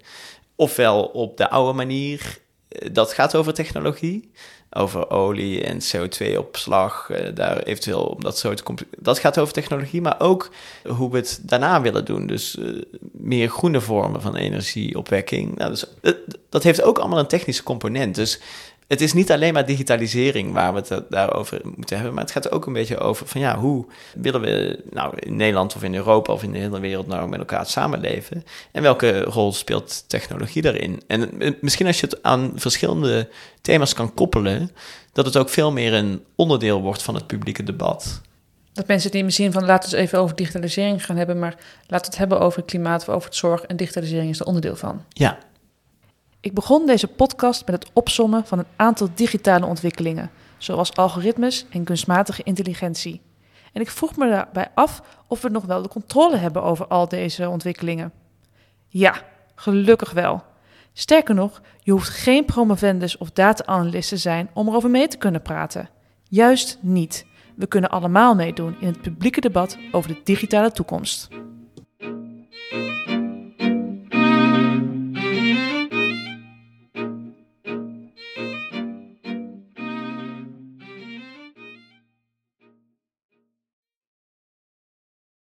ofwel 0.57 1.05
op 1.05 1.37
de 1.37 1.51
oude 1.51 1.73
manier, 1.73 2.39
eh, 2.69 2.89
dat 2.93 3.13
gaat 3.13 3.35
over 3.35 3.55
technologie, 3.55 4.31
over 4.75 5.11
olie 5.11 5.65
en 5.65 5.79
CO2-opslag, 5.79 7.11
eh, 7.11 7.35
daar 7.35 7.59
eventueel 7.59 8.05
om 8.05 8.23
dat 8.23 8.39
zo 8.39 8.55
te 8.55 8.63
Dat 8.99 9.19
gaat 9.19 9.39
over 9.39 9.53
technologie, 9.53 10.01
maar 10.01 10.21
ook 10.21 10.51
hoe 10.87 11.11
we 11.11 11.17
het 11.17 11.41
daarna 11.43 11.81
willen 11.81 12.05
doen. 12.05 12.27
Dus 12.27 12.57
uh, 12.57 12.83
meer 13.13 13.49
groene 13.49 13.81
vormen 13.81 14.21
van 14.21 14.37
energieopwekking. 14.37 15.57
Nou, 15.57 15.71
dus, 15.71 15.85
dat 16.49 16.63
heeft 16.63 16.83
ook 16.83 16.99
allemaal 16.99 17.19
een 17.19 17.27
technische 17.27 17.63
component. 17.63 18.15
Dus 18.15 18.41
het 18.93 19.01
is 19.01 19.13
niet 19.13 19.33
alleen 19.33 19.53
maar 19.53 19.67
digitalisering 19.67 20.53
waar 20.53 20.75
we 20.75 20.83
het 20.89 21.03
daarover 21.09 21.61
moeten 21.77 21.97
hebben, 21.97 22.15
maar 22.15 22.23
het 22.23 22.33
gaat 22.33 22.51
ook 22.51 22.67
een 22.67 22.73
beetje 22.73 22.99
over 22.99 23.27
van 23.27 23.41
ja, 23.41 23.59
hoe 23.59 23.87
willen 24.15 24.41
we 24.41 24.83
nou 24.91 25.13
in 25.17 25.37
Nederland 25.37 25.75
of 25.75 25.83
in 25.83 25.95
Europa 25.95 26.33
of 26.33 26.43
in 26.43 26.53
de 26.53 26.59
hele 26.59 26.81
wereld 26.81 27.07
nou 27.07 27.29
met 27.29 27.39
elkaar 27.39 27.67
samenleven 27.67 28.45
en 28.73 28.83
welke 28.83 29.21
rol 29.21 29.53
speelt 29.53 30.05
technologie 30.07 30.63
daarin? 30.63 31.03
En 31.07 31.31
misschien 31.61 31.87
als 31.87 32.01
je 32.01 32.07
het 32.07 32.23
aan 32.23 32.53
verschillende 32.55 33.29
thema's 33.61 33.95
kan 33.95 34.15
koppelen, 34.15 34.71
dat 35.13 35.25
het 35.25 35.37
ook 35.37 35.49
veel 35.49 35.73
meer 35.73 35.93
een 35.95 36.25
onderdeel 36.35 36.81
wordt 36.81 37.03
van 37.03 37.15
het 37.15 37.27
publieke 37.27 37.63
debat. 37.63 38.21
Dat 38.73 38.87
mensen 38.87 39.11
die 39.11 39.25
misschien 39.25 39.53
van 39.53 39.65
laten 39.65 39.91
we 39.91 39.97
het 39.97 40.05
even 40.05 40.19
over 40.19 40.37
digitalisering 40.37 41.05
gaan 41.05 41.17
hebben, 41.17 41.39
maar 41.39 41.57
laten 41.87 42.11
we 42.11 42.17
het 42.17 42.19
hebben 42.19 42.41
over 42.41 42.63
klimaat 42.63 43.01
of 43.01 43.15
over 43.15 43.29
het 43.29 43.37
zorg 43.37 43.63
en 43.63 43.77
digitalisering 43.77 44.31
is 44.31 44.41
er 44.41 44.47
onderdeel 44.47 44.77
van. 44.77 45.05
Ja, 45.09 45.39
ik 46.43 46.55
begon 46.55 46.87
deze 46.87 47.09
podcast 47.09 47.67
met 47.67 47.75
het 47.75 47.91
opsommen 47.93 48.47
van 48.47 48.59
een 48.59 48.67
aantal 48.77 49.09
digitale 49.15 49.67
ontwikkelingen, 49.67 50.31
zoals 50.59 50.97
algoritmes 50.97 51.67
en 51.71 51.85
kunstmatige 51.85 52.43
intelligentie. 52.43 53.21
En 53.73 53.81
ik 53.81 53.91
vroeg 53.91 54.17
me 54.17 54.29
daarbij 54.29 54.69
af 54.75 55.03
of 55.29 55.43
we 55.43 55.49
nog 55.49 55.65
wel 55.65 55.83
de 55.83 55.89
controle 55.89 56.37
hebben 56.37 56.63
over 56.63 56.87
al 56.87 57.09
deze 57.09 57.49
ontwikkelingen. 57.49 58.13
Ja, 58.89 59.15
gelukkig 59.55 60.13
wel. 60.13 60.43
Sterker 60.93 61.35
nog, 61.35 61.61
je 61.81 61.93
hoeft 61.93 62.09
geen 62.09 62.45
promovendus 62.45 63.17
of 63.19 63.31
data-analyst 63.31 64.09
te 64.09 64.17
zijn 64.17 64.51
om 64.55 64.69
erover 64.69 64.91
mee 64.91 65.09
te 65.09 65.19
kunnen 65.19 65.43
praten. 65.43 65.89
Juist 66.23 66.79
niet. 66.81 67.27
We 67.57 67.67
kunnen 67.67 67.91
allemaal 67.91 68.35
meedoen 68.35 68.77
in 68.81 68.87
het 68.87 69.03
publieke 69.03 69.41
debat 69.41 69.79
over 69.93 70.15
de 70.15 70.21
digitale 70.25 70.73
toekomst. 70.73 71.29